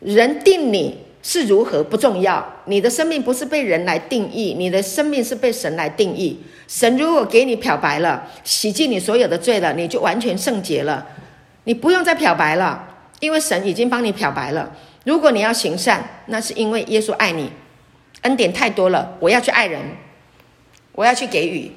[0.00, 0.98] 人定你。
[1.24, 6.36] 是如何不重要，你的生命不是被人来定义，你的生命是被神来定义。
[6.66, 11.06] 神如果给你漂白了，洗净你所有的罪了，你就完全圣洁了，
[11.62, 12.91] 你不用再漂白了，
[13.22, 14.74] 因为神已经帮你漂白了。
[15.04, 17.52] 如果你要行善，那是因为耶稣爱你，
[18.22, 19.80] 恩典太多了，我要去爱人，
[20.90, 21.70] 我要去给予，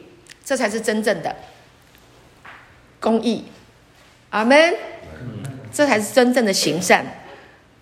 [0.43, 1.35] 这才是真正的。
[2.99, 3.45] 公义。
[4.31, 4.73] 阿门。
[5.71, 7.05] 这才是真正的行善。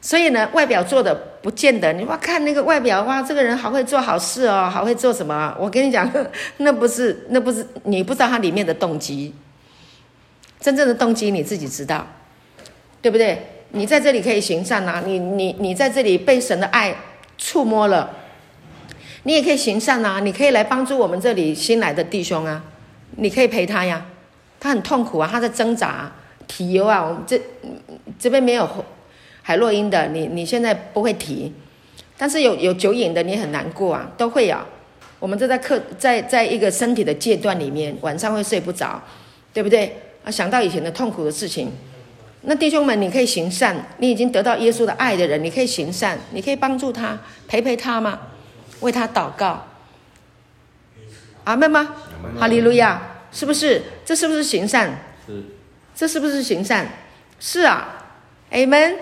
[0.01, 5.55] 所以呢，外表做的不见得，你哇看那个外表哇，这个人好会做好事哦，好会做什么？
[5.57, 6.11] 我跟你讲，
[6.57, 9.33] 那不是，那不是你不知道他里面的动机。
[10.59, 12.05] 真正的动机你自己知道，
[13.01, 13.52] 对不对？
[13.75, 16.95] 你在这里可以行善啊，你你你在这里被神的爱
[17.37, 18.17] 触摸了，
[19.23, 22.63] 你也可以行善啊，你可以来帮助我们这里新来的弟兄啊，
[23.17, 24.05] 你可以陪他呀，
[24.59, 26.11] 他很痛苦啊，他在挣扎，
[26.47, 27.41] 提油啊，我们这
[28.17, 28.69] 这边没有。
[29.45, 31.51] 海洛因的，你你现在不会提，
[32.17, 34.65] 但是有有酒瘾的，你很难过啊，都会啊。
[35.19, 39.01] 我们这在课在在一个身体的阶段里面，晚上会睡不着，
[39.51, 39.97] 对不对？
[40.23, 41.69] 啊，想到以前的痛苦的事情，
[42.45, 47.17] 那弟兄们，你可以行善，你已经得到耶稣的爱的人，你可以行善，你可以帮助他，
[47.47, 48.19] 陪陪他吗？
[48.81, 49.65] 为他祷告，
[51.45, 51.95] 阿门吗？
[52.37, 53.81] 哈利路亚，是不是？
[54.03, 54.99] 这是不是行善？
[55.25, 55.43] 是，
[55.95, 56.87] 这是不是行善？
[57.39, 58.05] 是啊，
[58.51, 58.95] 阿门。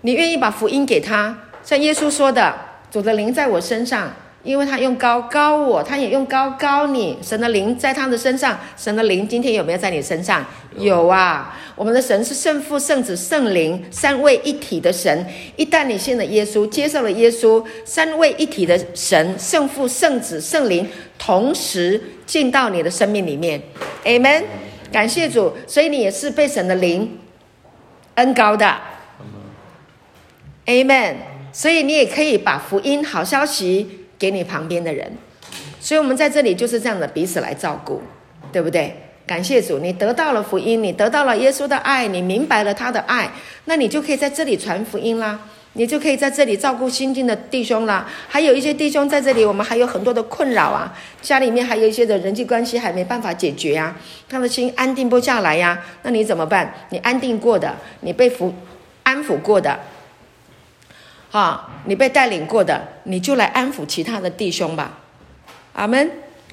[0.00, 2.58] 你愿意把福音给他，像耶稣说的
[2.90, 4.12] ：“主的灵在我身上，
[4.44, 7.16] 因为他用高高我，他也用高高你。
[7.22, 10.44] 神的灵在他的身上，神的灵今天有没有在你身上？
[10.76, 11.56] 有啊！
[11.76, 15.26] 我们的神是圣父、圣子、圣灵三位一体的神。
[15.56, 20.88] 一旦你信了耶稣，接受了耶稣，三位一体的神，圣父、圣子、圣灵
[21.18, 23.62] 同时进到你的生命里面。
[24.04, 24.42] Amen。
[24.92, 27.18] 感谢主，所以你也是被神的灵
[28.16, 28.76] 恩高的。”
[30.66, 31.14] Amen，
[31.52, 35.10] 所以你也可以把福音好消息给你旁边的人，
[35.80, 38.00] 所以我们在这里就是这样的彼此来照顾，
[38.52, 38.94] 对不对？
[39.26, 43.28] 感谢主，你得到了福音，你得到了耶稣的爱，你明白了他的爱，
[43.64, 45.40] 那你就可以在这里传福音啦，
[45.72, 48.08] 你就可以在这里照顾新进的弟兄啦。
[48.28, 53.96] 还有一些弟兄在这里，我们还有很多的困扰啊，家里面还有一些的人际关系还没办法解决呀，
[54.28, 56.72] 他的心安定不下来呀，那你怎么办？
[56.90, 58.54] 你安定过的，你被福
[59.02, 59.76] 安抚过的。
[61.32, 64.98] 哈，你被带领过的，你就来安抚其他的弟兄吧，
[65.72, 66.10] 阿门，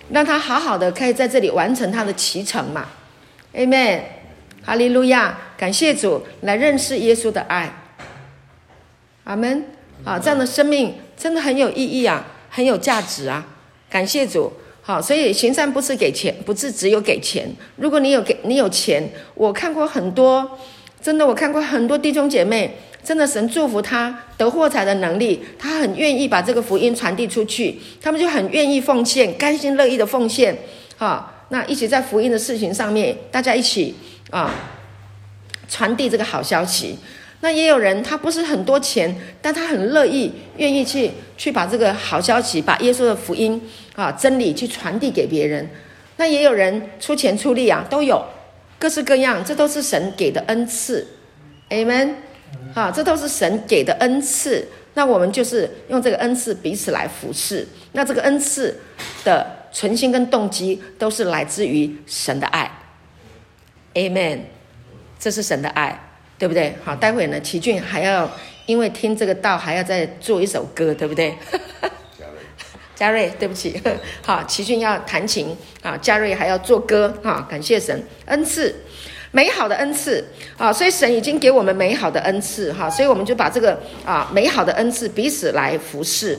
[0.09, 2.85] 让他好好的可以在这里完成他的启程嘛，
[3.53, 4.01] 阿门，
[4.63, 7.69] 哈利路亚，感谢主，来认识耶稣的爱，
[9.25, 9.65] 阿门，
[10.05, 13.45] 啊，这样的生命真的很有意义啊，很有价值啊，
[13.89, 14.49] 感谢主，
[14.81, 20.57] 好，所以行善不是给钱，不是只有给钱，如果你有给，你有钱，我看过很多，
[21.01, 22.77] 真的我看过很多弟兄姐妹。
[23.03, 30.55] 真的，神祝福他得获财的能力，他很愿意把这个福音传递出去，他们就很愿意奉献，甘心乐意的奉献，
[30.97, 33.95] 哈，那一起在福音的事情上面，大家一起
[34.29, 34.53] 啊，
[35.67, 36.97] 传递这个好消息。
[37.41, 43.61] 那也有人他不是很多钱，但他很乐意，愿意去去把这个好消息，把耶稣的福音
[43.95, 45.67] 啊真理去传递给别人。
[46.17, 48.21] 那也有人出钱出力啊，都有
[48.77, 51.07] 各式各样，这都是神给的恩赐
[51.69, 52.15] ，Amen。
[52.73, 54.67] 好，这都是神给的恩赐。
[54.93, 57.67] 那我们就是用这个恩赐彼此来服侍。
[57.93, 58.79] 那这个恩赐
[59.23, 62.69] 的存心跟动机都是来自于神的爱。
[63.93, 64.39] Amen。
[65.19, 65.99] 这是神的爱，
[66.37, 66.73] 对不对？
[66.83, 68.31] 好，待会呢，奇俊还要
[68.65, 71.35] 因为听这个道，还要再做一首歌，对不对？
[72.17, 72.39] 嘉瑞，
[72.95, 73.81] 嘉瑞，对不起。
[74.25, 78.73] 好，奇俊要弹琴啊，嘉瑞还要做歌啊，感谢神恩赐。
[79.31, 80.25] 美好的恩赐
[80.57, 86.35] 啊，所以神已经给我们美好的恩赐哈，所以我们就把这个啊美好的恩赐彼此来服侍。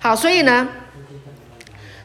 [0.00, 0.68] 好，所以呢，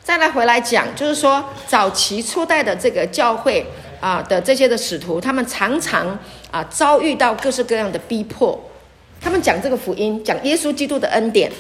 [0.03, 3.63] 再来回来讲，就是说早期初代的这个教会
[4.01, 6.17] 啊的这些的使徒，他们常常
[6.49, 8.59] 啊遭遇到各式各样的逼迫，
[9.21, 11.51] 他们讲这个福音，讲耶稣基督的恩典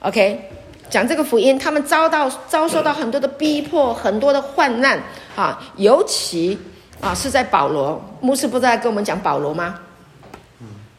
[0.00, 0.40] ，OK，
[0.88, 4.98] 讲这个福音，他们遭到遭受到很多的逼迫，很多的患难
[5.36, 6.58] 啊，尤其。
[7.00, 9.80] 啊，是在保罗牧师不是在跟我们讲保罗吗？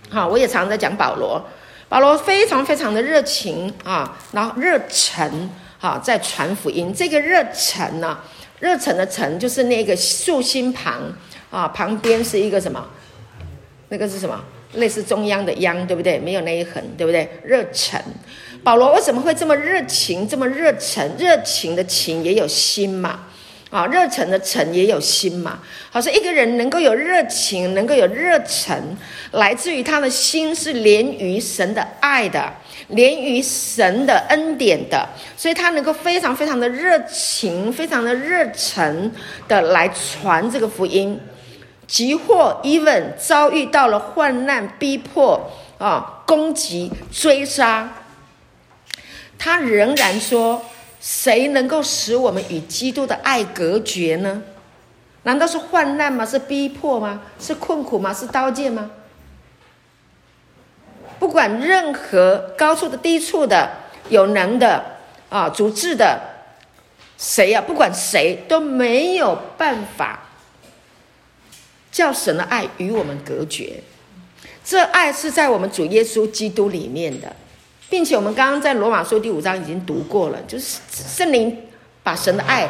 [0.10, 1.44] 好，我也常在讲保罗。
[1.90, 6.94] 保罗非常非常的热情啊，然后热忱啊，在传福音。
[6.94, 8.18] 这个热忱呢，
[8.60, 11.02] 热忱的忱就是那个竖心旁
[11.50, 12.86] 啊，旁边是一个什么？
[13.90, 14.38] 那个是什么？
[14.74, 16.20] 类似中央的央，对不对？
[16.20, 17.30] 没有那一横，对不对？
[17.44, 18.02] 热忱。
[18.64, 21.10] 保罗为什么会这么热情，这么热忱？
[21.18, 23.22] 热情的情也有心嘛。
[23.70, 25.60] 啊，热忱的忱也有心嘛。
[25.92, 28.82] 好，所以一个人能够有热情，能够有热忱，
[29.32, 32.54] 来自于他的心是连于神的爱的，
[32.88, 39.12] 连于神的恩典的，所以他能够非常非常的热情，非常的热忱
[39.50, 41.20] 的来传这个福音。
[41.86, 47.94] 即或 even 遭遇到了患难、逼迫啊、攻击、追杀，
[49.38, 50.64] 他仍然说。
[51.08, 54.44] 谁能够使我们与基督的爱隔绝呢？
[55.24, 56.26] 难道是患难吗？
[56.26, 57.22] 是逼迫吗？
[57.40, 58.14] 是困苦吗？
[58.14, 58.92] 是刀剑吗？
[61.18, 63.72] 不管任何高处的、低处的、
[64.10, 64.98] 有能的
[65.30, 66.20] 啊、主治的，
[67.18, 70.28] 谁呀、不管谁都没有办法
[71.90, 73.82] 叫神的爱与我们隔绝。
[74.66, 77.34] 这爱是在我们主耶稣基督里面的，
[77.90, 81.56] 并且我们刚刚在罗马书第五章已经读过了，就是圣灵
[82.04, 82.68] 把神的爱。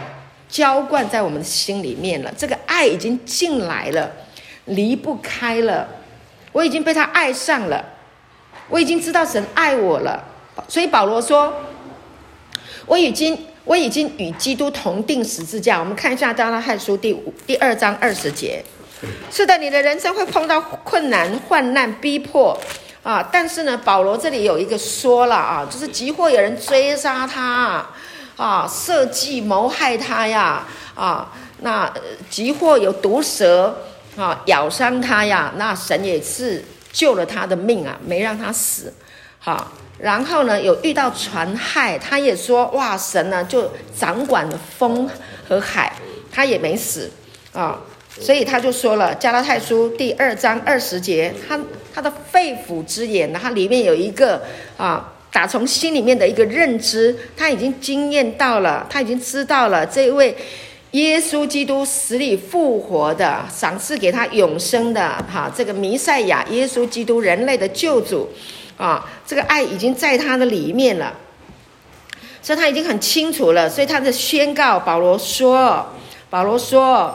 [0.49, 4.09] 浇灌在我们的心里面了，这个爱已经进来了，
[4.63, 5.85] 离不开了。
[6.53, 7.83] 我已经被他爱上了，
[8.69, 10.23] 我已经知道神爱我了。
[10.69, 11.53] 所以保罗说
[12.87, 18.63] ：“我已经，我已经与基督同钉十字架。”我们看一下《加拉太书》第五第二章二十节。
[19.29, 22.57] 是的，你的人生会碰到困难、患难、逼迫
[23.07, 23.29] 啊！
[23.31, 27.85] 但是呢，保罗这里有一个说了啊，就是即或有人追杀他。
[28.35, 30.67] 啊，设计谋害他呀！
[30.93, 31.31] 啊，
[31.61, 31.91] 那
[32.29, 33.75] 即或有毒蛇
[34.17, 38.93] 啊咬伤他呀，那神也是救了他的命啊，没让他死。
[39.39, 45.09] 好、然后呢，有遇到船害，他也说哇，神呢就掌管了风
[45.47, 45.93] 和海，
[46.29, 47.09] 他也没死
[47.53, 47.79] 啊。
[48.19, 51.59] 所以他就说了，《加拉太书》第二章二十节，他
[51.97, 54.43] 他的肺腑之言，然后里面有一个
[54.77, 55.13] 啊。
[55.29, 60.35] 打从心里面的一个认知，他已经经验到了，他已经知道了这位
[60.91, 68.27] 耶稣基督死里复活的，赏赐给他永生的哈，这个弥赛亚耶稣基督人类的救主
[68.77, 71.13] 啊，这个爱已经在他的里面了，
[72.41, 75.85] 所以他已经很清楚了，所以他的宣告，保罗说，
[76.31, 77.13] 保罗说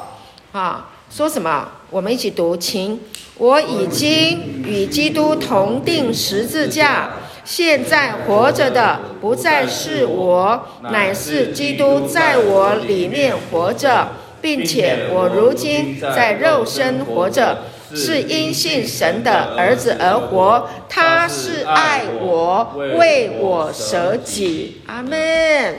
[0.52, 1.66] 啊，说什么？
[1.92, 2.98] 我们一起读，请，
[3.36, 7.10] 我已经与基督同定十字架。
[7.44, 14.08] 现在活着的不再是我，乃是基督在我里面活着，
[14.40, 17.58] 并且我如今在肉身活着，
[17.94, 20.66] 是因信神的儿子而活。
[20.88, 24.80] 他是爱我，为我舍己。
[24.86, 25.76] 阿门。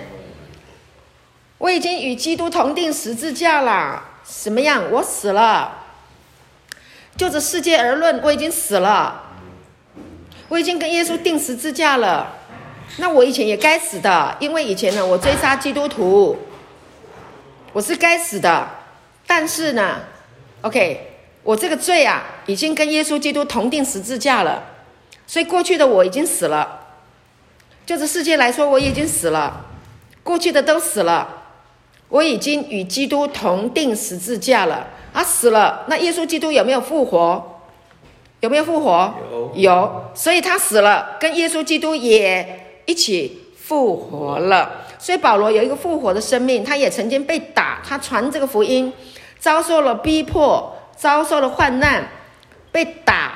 [1.57, 4.03] 我已经与基督同定十字架了。
[4.23, 4.83] 什么样？
[4.91, 5.79] 我死了。
[7.15, 9.21] 就这世界而论，我已经死了。
[10.49, 12.35] 我已经跟耶稣定十字架了，
[12.97, 16.37] 那我以前也该死的，因为以前呢，我追杀基督徒，
[17.71, 18.67] 我是该死的。
[19.25, 20.01] 但是呢
[20.61, 24.63] ，OK，我这个罪啊，已经跟耶稣基督同定十字架了，
[25.25, 26.81] 所以过去的我已经死了。
[27.85, 29.65] 就这世界来说，我已经死了，
[30.23, 31.43] 过去的都死了，
[32.09, 34.87] 我已经与基督同定十字架了。
[35.13, 37.61] 啊，死了，那耶稣基督有没有复活？
[38.39, 39.13] 有没有复活？
[39.31, 44.81] 有，有，所以他死了，跟耶稣基督也一起复活了。
[44.99, 48.91] 所以保罗有一个复活的生命，他也曾经被打，他传这个福音，
[49.37, 52.07] 遭受了逼迫，遭受了患难，
[52.71, 53.33] 被打，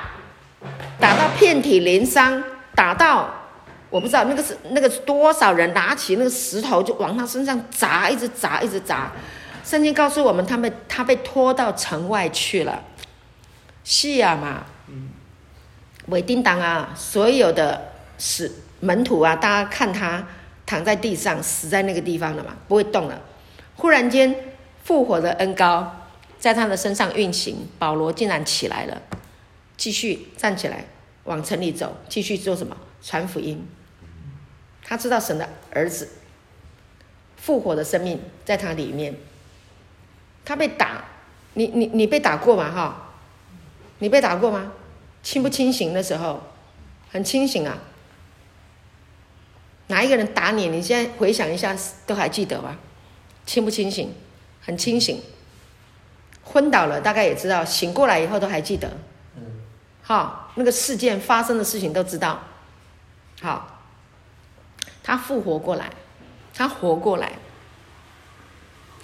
[0.98, 2.42] 打到遍体鳞伤，
[2.74, 3.28] 打到
[3.90, 9.12] 我不知道那个是那个多少人拿起那个石头就往他身上砸，一直砸，一直砸。
[9.68, 12.82] 圣经告诉我们，他们他被拖到城外去了，
[13.84, 14.64] 是啊嘛。
[16.06, 18.50] 韦丁当啊，所有的死
[18.80, 20.26] 门徒啊，大家看他
[20.64, 23.20] 躺在地上，死在那个地方了嘛，不会动了。
[23.76, 24.34] 忽然间，
[24.84, 26.06] 复活的恩膏
[26.38, 29.02] 在他的身上运行，保罗竟然起来了，
[29.76, 30.86] 继续站起来
[31.24, 32.74] 往城里走，继续做什么？
[33.02, 33.68] 传福音。
[34.82, 36.08] 他知道神的儿子
[37.36, 39.14] 复活的生命在他里面。
[40.48, 41.04] 他被打，
[41.52, 42.70] 你你你被打过吗？
[42.70, 43.10] 哈，
[43.98, 44.72] 你被打过吗？
[45.22, 46.42] 清不清醒的时候，
[47.12, 47.76] 很清醒啊。
[49.88, 50.68] 哪一个人打你？
[50.68, 51.76] 你现在回想一下，
[52.06, 52.78] 都还记得吧？
[53.44, 54.14] 清不清醒？
[54.62, 55.20] 很清醒。
[56.42, 57.62] 昏倒了，大概也知道。
[57.62, 58.90] 醒过来以后都还记得。
[59.36, 59.42] 嗯。
[60.02, 62.40] 好，那个事件发生的事情都知道。
[63.42, 63.82] 好，
[65.02, 65.90] 他复活过来，
[66.54, 67.32] 他活过来。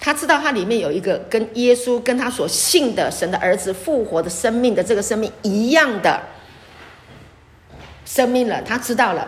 [0.04, 6.20] 他知道他里面有一个跟耶稣跟他所信的神的儿子复活的生命的这个生命一样的
[8.04, 9.26] 生命了，他知道了。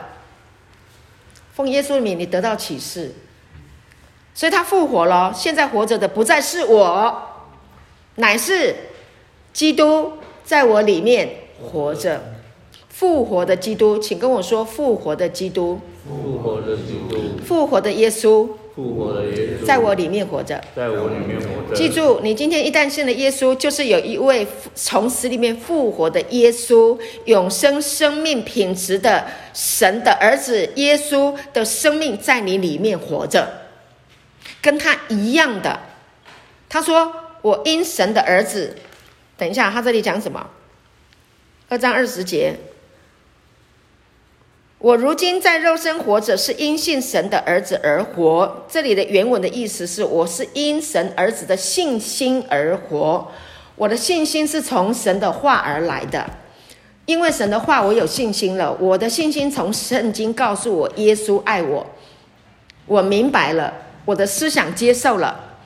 [1.55, 3.15] 奉耶稣的名，你得到启示，
[4.35, 5.33] 所以他复活了。
[5.35, 7.23] 现在活着的不再是我，
[8.17, 8.77] 乃是
[9.55, 10.13] 基督
[10.45, 12.35] 在我里面活着。
[12.91, 18.47] 复活的基督，请跟我说：复活的基督，复活的基督，复活的耶稣。
[18.77, 21.75] 复活的耶稣在我里面活着，在我里面活着。
[21.75, 29.25] 记住，你今天一旦信了耶稣，就是有一位从死里面复活的耶稣，永生生命品质的
[29.55, 33.49] 神的儿子耶稣的生命在你里面活着，
[34.61, 35.81] 跟他一样的。
[36.69, 37.11] 他说
[37.41, 38.77] ：“我因神的儿子，
[39.39, 40.47] 等一下，他这里讲什么？
[41.71, 42.55] 二章二十节，
[44.87, 48.65] 我如今在肉身活着，是因信神的儿子而活。
[48.69, 53.27] 这里的原文的意思是，我是因神儿子的信心而活。
[53.75, 56.25] 我的信心是从神的话而来的，
[57.05, 58.73] 因为神的话，我有信心了。
[58.79, 61.85] 我的信心从圣经告诉我，耶稣爱我，
[62.87, 63.75] 我明白了，
[64.05, 65.57] 我的思想接受了。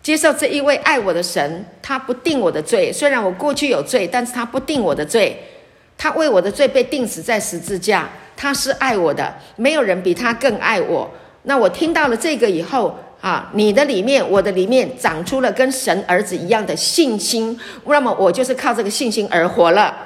[0.00, 2.90] 接受这一位爱我的神，他不定我的罪。
[2.90, 5.38] 虽然我过去有罪，但是他不定我的罪。
[6.02, 8.10] 他为我的罪被钉死在十字架。
[8.36, 11.08] 他是爱我的，没有人比他更爱我。
[11.44, 17.56] 那我听到了这个以后啊，你的里面，我的里面长出了跟神儿子一样的信心。
[17.86, 19.96] 那么我就是靠这个信心而活了。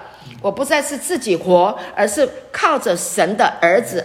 [0.43, 4.05] 我不再是自己活，而是靠着神的儿子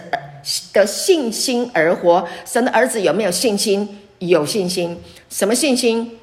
[0.72, 2.26] 的信心而活。
[2.46, 4.00] 神的儿子有没有信心？
[4.20, 4.98] 有信心。
[5.28, 6.18] 什么信心？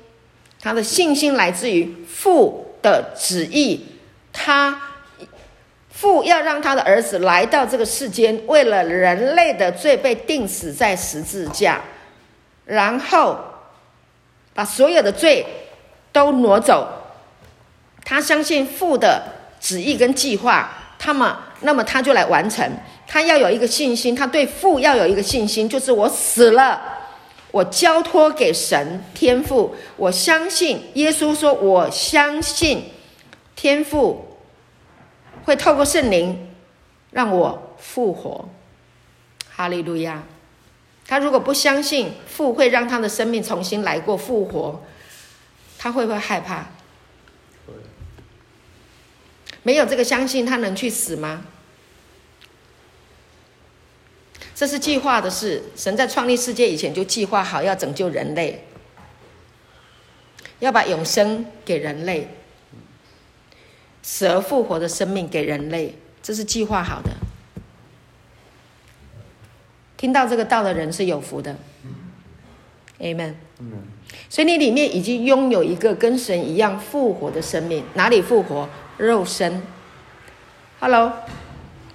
[0.59, 3.85] 他的信心来自于父的旨意。
[4.33, 4.81] 他
[5.99, 11.81] 父要让他的儿子来到这个世间，为了人类的罪被钉死在十字架，
[12.63, 13.37] 然后
[14.53, 15.45] 把所有的罪
[16.13, 16.87] 都挪走。
[18.05, 19.21] 他相信父的
[19.59, 22.65] 旨意跟计划，他们那么他就来完成。
[23.05, 26.81] 他要有一个信心，他对父要有一个信心，就是我死了。
[27.51, 32.85] 我交托给神天父，我相信耶稣说，我相信
[33.53, 34.28] 天父
[35.49, 36.47] 会透过圣灵
[37.09, 38.47] 让我复活。
[39.49, 40.23] 哈利路亚！
[41.07, 44.79] 他如果不相信父会让他的生命重新来过复活，
[45.79, 46.67] 他会不会害怕？
[49.63, 51.43] 没有这个相信，他能去死吗？
[54.53, 55.63] 这是计划的事。
[55.75, 58.65] 神在创立世界以前就计划好要拯救人类，
[60.59, 62.29] 要把永生给人类，
[64.01, 67.11] 死而复活的生命给人类，这是计划好的。
[69.97, 71.55] 听到这个道的人是有福的。
[72.99, 73.33] Amen。
[74.29, 78.69] 所以你里面已经拥有一个跟神一样复活的生命，哪里复活？
[78.97, 79.61] 肉身。
[80.79, 81.13] Hello，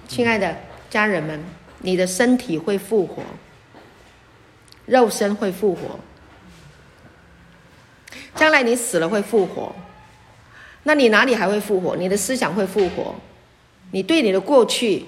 [0.07, 0.55] 亲爱的
[0.89, 1.43] 家人们。
[1.79, 3.21] 你的身体会复活，
[4.87, 5.99] 肉身会复活。
[8.33, 9.75] 将来你死了会复活，
[10.87, 11.95] 那你哪里还会复活？
[11.97, 13.15] 你的思想会复活，
[13.91, 15.03] 你对你的过去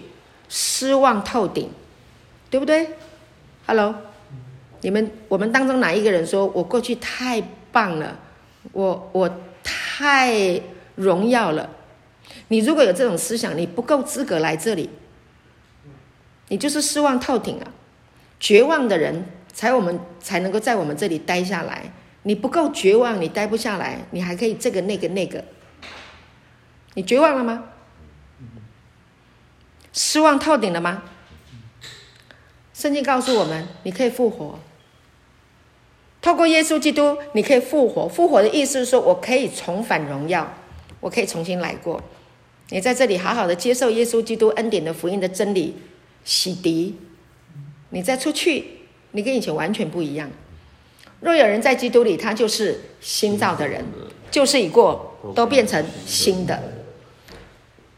[0.49, 1.69] 失望透顶，
[2.49, 2.89] 对不对
[3.65, 3.95] ？Hello，
[4.81, 8.19] 你们我们当中哪一个人说我过去太棒了，
[8.71, 9.29] 我我
[9.63, 10.59] 太
[10.95, 11.69] 荣耀了？
[12.47, 14.89] 你如果有这种思想，你不够资格来这里。
[16.49, 17.67] 你就是失望透顶啊！
[18.39, 21.91] 绝望的人才我们才能够在我们这里待下来。
[22.23, 23.99] 你不够绝望，你待不下来。
[24.11, 25.43] 你还可以这个那个那个。
[26.97, 27.65] 你绝望了吗？
[29.93, 31.03] 失望透顶了吗？
[32.73, 34.57] 圣经告诉我们，你可以复活。
[36.23, 38.07] 透过耶稣基督，你可以复活。
[38.07, 40.51] 复活的意思是说，我可以重返荣耀，
[40.99, 42.01] 我可以重新来过。
[42.69, 45.77] 你在这里好好的接受耶稣基督恩典的福音的真理。
[46.23, 46.93] 洗涤，
[47.91, 48.79] 你再出去，
[49.11, 50.31] 你跟以前完全不一样。
[51.19, 53.85] 若有人在基督里，他就是新造的人，
[54.31, 56.73] 旧事已过，都变成新的。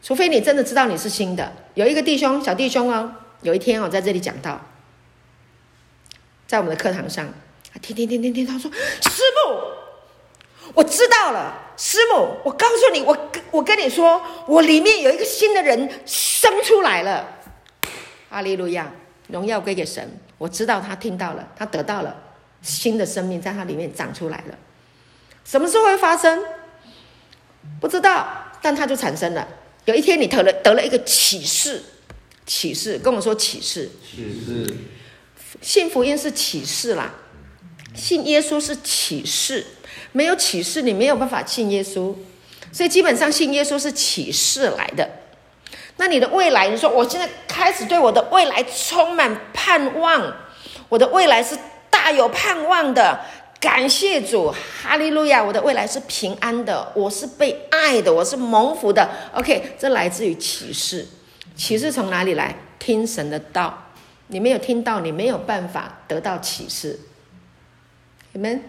[0.02, 1.52] 除非你真的知道你是新的。
[1.74, 4.60] 有一个弟兄，小弟兄哦，有一天我在这里讲到，
[6.46, 7.28] 在我们的课堂上，
[7.72, 17.26] 他听听听听听，他说：“师母，我知道了，师母，我告诉你，我跟我跟你说，我里面有一个新的人生出来了。”
[18.30, 18.90] 阿利路亚，
[19.28, 20.18] 荣耀归给神。
[20.38, 22.16] 我知道他听到了，他得到了
[22.62, 24.58] 新的生命，在他里面长出来了。
[25.44, 26.42] 什么时候会发生？
[27.80, 28.26] 不知道，
[28.62, 29.46] 但他就产生了。
[29.86, 31.82] 有一天，你得了得了一个启示，
[32.46, 33.90] 启示跟我说启示。
[34.02, 34.76] 启示。
[35.60, 37.12] 信福音是启示啦，
[37.94, 39.66] 信耶稣是启示。
[40.12, 42.14] 没有启示，你没有办法信耶稣。
[42.72, 45.08] 所以基本上信耶稣是启示来的。
[45.96, 50.36] 那你的未来，你说我现在开始对我的未来充满盼望，
[50.88, 51.58] 我的未来是
[51.90, 53.20] 大有盼望的。
[53.60, 54.50] 感谢主，
[54.82, 55.44] 哈利路亚！
[55.44, 59.08] 我的未来是平安的，我是被爱的，我是蒙福的。
[59.34, 61.06] OK，这来自于启示。
[61.54, 62.56] 启示从哪里来？
[62.78, 63.86] 听神的道。
[64.28, 66.98] 你没有听到，你没有办法得到启示。
[68.32, 68.62] 你们，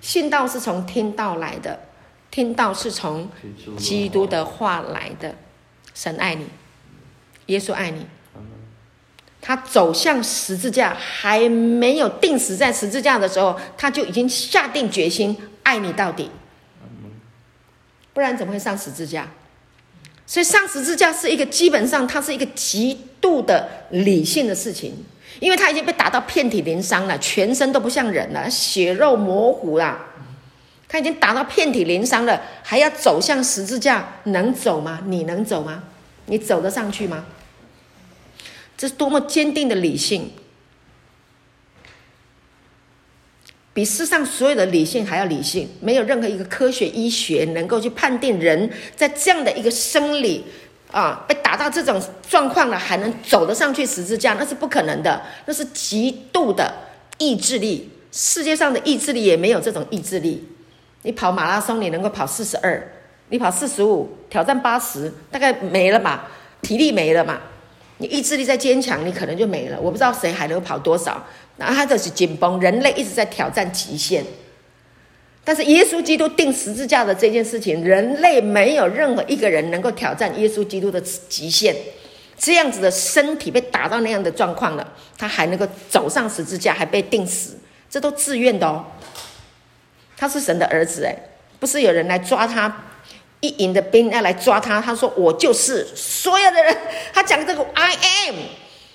[0.00, 1.80] 信道是从听道来的，
[2.30, 3.28] 听道是从
[3.76, 5.34] 基督的话来的。
[5.92, 6.46] 神爱你，
[7.46, 8.06] 耶稣爱你。
[9.44, 16.30] 他走向十字架，还没有钉死在十字架的时候，他就已经下定决心爱你到底，
[18.14, 19.26] 不然怎么会上十字架？
[20.24, 24.94] 所以上十字架是一个基本上，它是一个极度的理性的事情，
[25.40, 29.98] 因为他已经被打到遍体鳞伤了，全身都不像人了，血肉模糊了，
[30.88, 35.00] 他已经打到遍体鳞伤了，还要走向十字架，能走吗？
[35.06, 35.82] 你能走吗？
[36.26, 37.26] 你走得上去吗？
[38.82, 40.28] 这是多么坚定的理性，
[43.72, 45.68] 比世上所有的理性还要理性。
[45.80, 50.44] 没有任何一个科学医学能够去判定人在这样的一个生理
[50.90, 55.22] 啊被打到这种状况了，还能走得上去十字架，那是不可能的。
[55.46, 56.74] 那是极度的
[57.18, 60.44] 意志力，世界上的意志力也没有这种意志力。
[61.02, 62.92] 你跑马拉松，你能够跑四十二。
[63.28, 66.24] 你跑四十五，挑战八十，大概没了嘛？
[66.62, 67.38] 体力没了嘛？
[68.02, 69.80] 你意志力再坚强，你可能就没了。
[69.80, 71.24] 我不知道谁还能跑多少，
[71.58, 72.60] 那他就是紧绷。
[72.60, 74.24] 人类一直在挑战极限，
[75.44, 81.76] 但是耶稣基督钉十字架的这件事情，人类没有任何一个人能够挑战耶稣基督的极限。
[82.36, 87.56] 这样子的身体被打到那样的状况了，他还能够走上十字架，还被钉死，
[87.88, 88.84] 这都自愿的哦。
[90.16, 91.16] 他是神的儿子，诶，
[91.60, 92.86] 不是有人来抓他。
[93.42, 96.74] 一营的兵要来抓他，他说：“我就是所有的人。”
[97.12, 97.92] 他讲这个 “I
[98.26, 98.36] am”，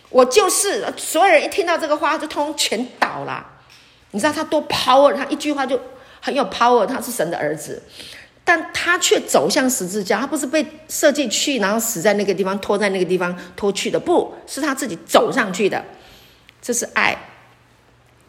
[0.09, 1.43] 我就是所有人。
[1.43, 3.45] 一听到这个话，就通全倒了。
[4.11, 5.13] 你知道他多 power？
[5.13, 5.77] 他一句话就
[6.21, 6.85] 很有 power。
[6.85, 7.83] 他是神的儿子，
[8.45, 10.21] 但他却走向十字架。
[10.21, 15.83] 他不是被设计去，然后死在那个地方，拖在那个地方拖去的，不是他自己走上去的。
[16.61, 17.17] 这是爱，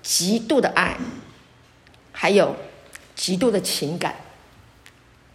[0.02, 0.96] 极度的爱，
[2.10, 2.56] 还有
[3.14, 4.16] 极度的情感。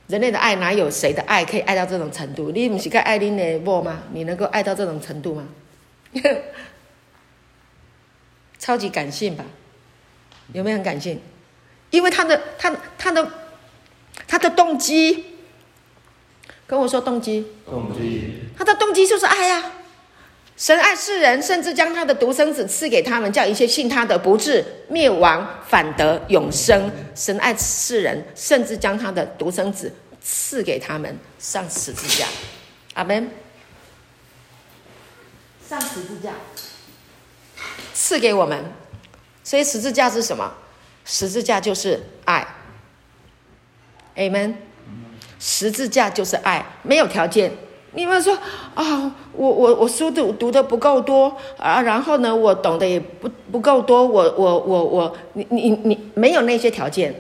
[0.08, 2.52] 人类的爱哪有谁的爱可以爱到这种程度？
[2.52, 4.04] 你不是该爱你的某吗？
[4.12, 5.48] 你能够爱到这种程度吗？
[8.60, 9.46] 超级感性吧？
[10.54, 11.20] 有没有很感性？
[11.90, 13.32] 因为他的、他的、他的、
[14.28, 15.26] 他的动机，
[16.68, 17.48] 跟我说动机。
[17.66, 18.42] 动机。
[18.58, 19.72] 他的动机就是爱呀、啊！
[20.56, 26.92] 神爱世人，甚至将他的独生子赐给他们，叫一切信他的不至灭亡，反得永生。
[27.16, 32.28] 神爱世人，甚至将他的独生子赐给他们，上十字架。
[32.94, 33.30] 阿门。
[35.68, 36.34] 上十字架，
[37.94, 38.64] 赐给我们。
[39.44, 40.54] 所以十字架是什么？
[41.04, 42.48] 十字架就是爱。
[44.16, 44.56] 阿门。
[45.40, 47.52] 十字架就是爱，没有条件。
[47.96, 48.38] 你们说
[48.76, 57.14] 啊、我我我书读读的不够多啊，然后呢，我懂得也不不够多，我我我我，你你你没有那些条件。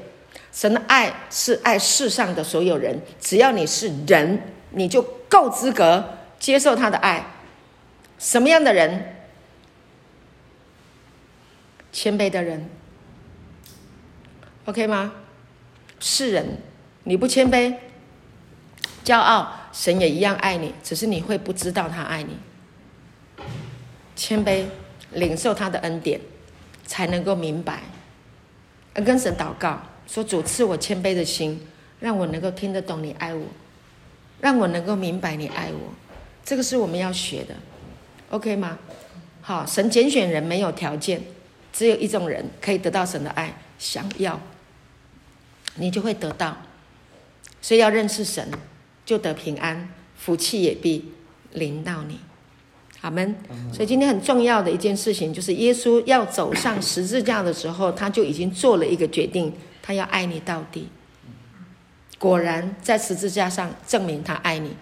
[0.51, 4.39] 神的爱是爱世上的所有人，只要你是人，
[4.71, 6.03] 你就够资格
[6.39, 7.25] 接受他的爱。
[8.19, 9.15] 什么样的人？
[11.91, 12.69] 谦卑的人
[14.65, 15.13] ，OK 吗？
[15.99, 16.57] 是人，
[17.03, 17.75] 你不谦卑，
[19.03, 19.51] 骄傲。
[19.73, 22.37] 神也一样爱你，只是你会不知道他爱你。
[24.15, 24.65] 谦卑，
[25.11, 26.21] 领受他的恩典，
[26.85, 27.81] 才能够明白。
[28.93, 31.59] 跟神祷告，说主赐我谦卑的心，
[31.99, 33.43] 让我能够听得懂你爱我，
[34.39, 35.91] 让我能够明白你爱我。
[36.45, 37.55] 这个是我们要学的
[38.29, 38.77] ，OK 吗？
[39.41, 41.19] 好，神拣选人没有条件，
[41.73, 44.39] 只有一种人可以得到神的爱，想要，
[45.75, 46.55] 你就会得到。
[47.59, 48.47] 所以要认识神。
[49.05, 51.11] 就得平安，福气也必
[51.51, 52.19] 临到你。
[53.01, 53.35] 阿门。
[53.73, 60.87] 所以今天很重要的一件事情，就是耶稣要走上十字架的时候，他就已经做了一个决定，他要爱你到底。
[62.17, 64.77] 果然在十字架上证明他爱你。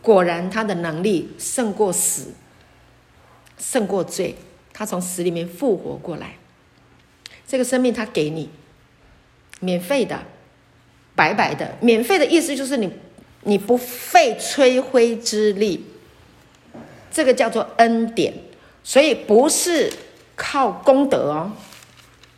[0.00, 2.32] 果然他的能力胜过死，
[3.58, 4.36] 胜过罪，
[4.72, 6.36] 他从死里面复活过来。
[7.44, 8.50] 这个生命他给你，
[9.58, 10.22] 免费的，
[11.16, 11.76] 白白的。
[11.80, 12.92] 免费的意思就是你。
[13.48, 15.84] 你不费吹灰之力，
[17.12, 18.34] 这个叫做恩典，
[18.82, 19.88] 所以不是
[20.34, 21.52] 靠功德哦，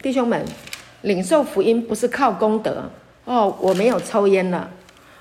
[0.02, 0.44] 弟兄们，
[1.00, 2.90] 领受福音不是靠功德
[3.24, 4.70] 哦，我没有抽烟了，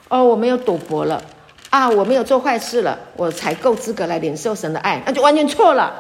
[0.09, 1.23] 哦，我没有赌博了，
[1.69, 5.95] 啊，我没有做坏事了，我才够资格来领受神的爱，那就完全错了，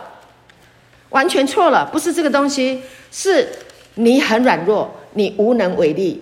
[1.11, 3.47] 完全错了，不是这个东西，是
[3.95, 6.21] 你很软弱，你无能为力，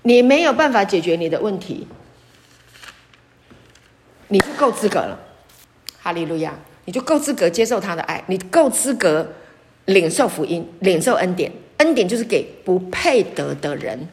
[0.00, 1.86] 你没有办法解决你的问题。
[4.28, 5.18] 你就够资格了，
[6.00, 6.54] 哈利路亚！
[6.86, 9.32] 你就够资格接受他的爱，你够资格
[9.86, 11.50] 领受福音、领受恩典。
[11.78, 14.08] 恩典就是给不配得的人，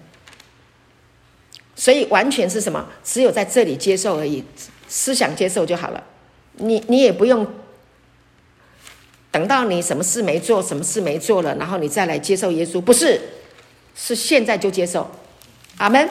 [1.75, 2.88] 所以完全是什么？
[3.03, 4.43] 只有在这里接受而已，
[4.88, 6.03] 思想接受就好了。
[6.53, 7.45] 你你也不用
[9.29, 13.21] 等到你什么事没做、什么事没做了，然后你再来接受耶稣，不是，
[13.95, 15.09] 是现在就接受，
[15.77, 16.09] 阿门。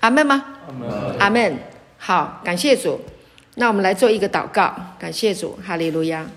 [0.00, 0.44] 阿门吗？
[0.68, 1.18] 阿门。
[1.18, 1.58] 阿门。
[2.04, 3.00] 好，感谢主。
[3.54, 6.28] 那我们来做一个祷告，感谢主，哈利路亚。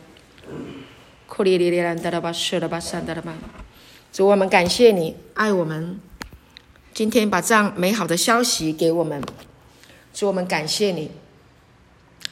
[4.13, 5.99] 主，我们感谢你爱我们，
[6.93, 9.19] 今天把这样美好的消息给我们。
[10.13, 11.09] 主，我们感谢你，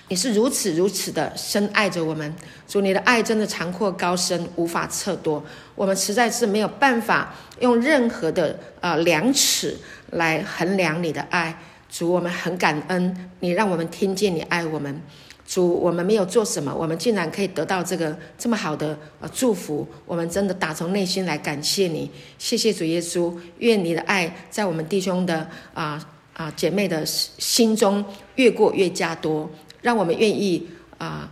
[0.09, 2.35] 你是如此如此的深爱着我们。
[2.67, 5.43] 主，你的爱真的长阔高深，无法测度。
[5.73, 9.79] 我们实在是没有办法用任何的呃量尺
[10.11, 11.57] 来衡量你的爱。
[11.93, 14.99] 主，我们很感恩，你让我们听见你爱我们。
[15.45, 22.09] 主，我们没有做什么，我们竟然可以得到这个这么好的呃祝福，我们真的打从内心来感谢你，
[22.39, 23.31] 谢谢主耶稣。
[23.59, 26.03] 愿你的爱在我们弟兄的啊
[26.33, 28.03] 啊、姐妹的心中
[28.37, 29.47] 越过越加多，
[29.83, 30.67] 让我们愿意
[30.97, 31.29] 啊、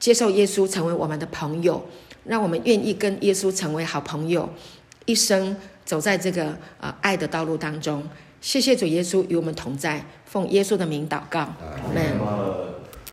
[0.00, 1.80] 接受耶稣成为我们的朋友，
[2.24, 4.48] 让我们愿意跟耶稣成为好朋友，
[5.04, 5.54] 一生
[5.84, 8.02] 走在这个啊、呃、爱的道路当中。
[8.42, 12.81] 谢谢主耶稣与我们同在，奉耶稣的名祷告，阿门。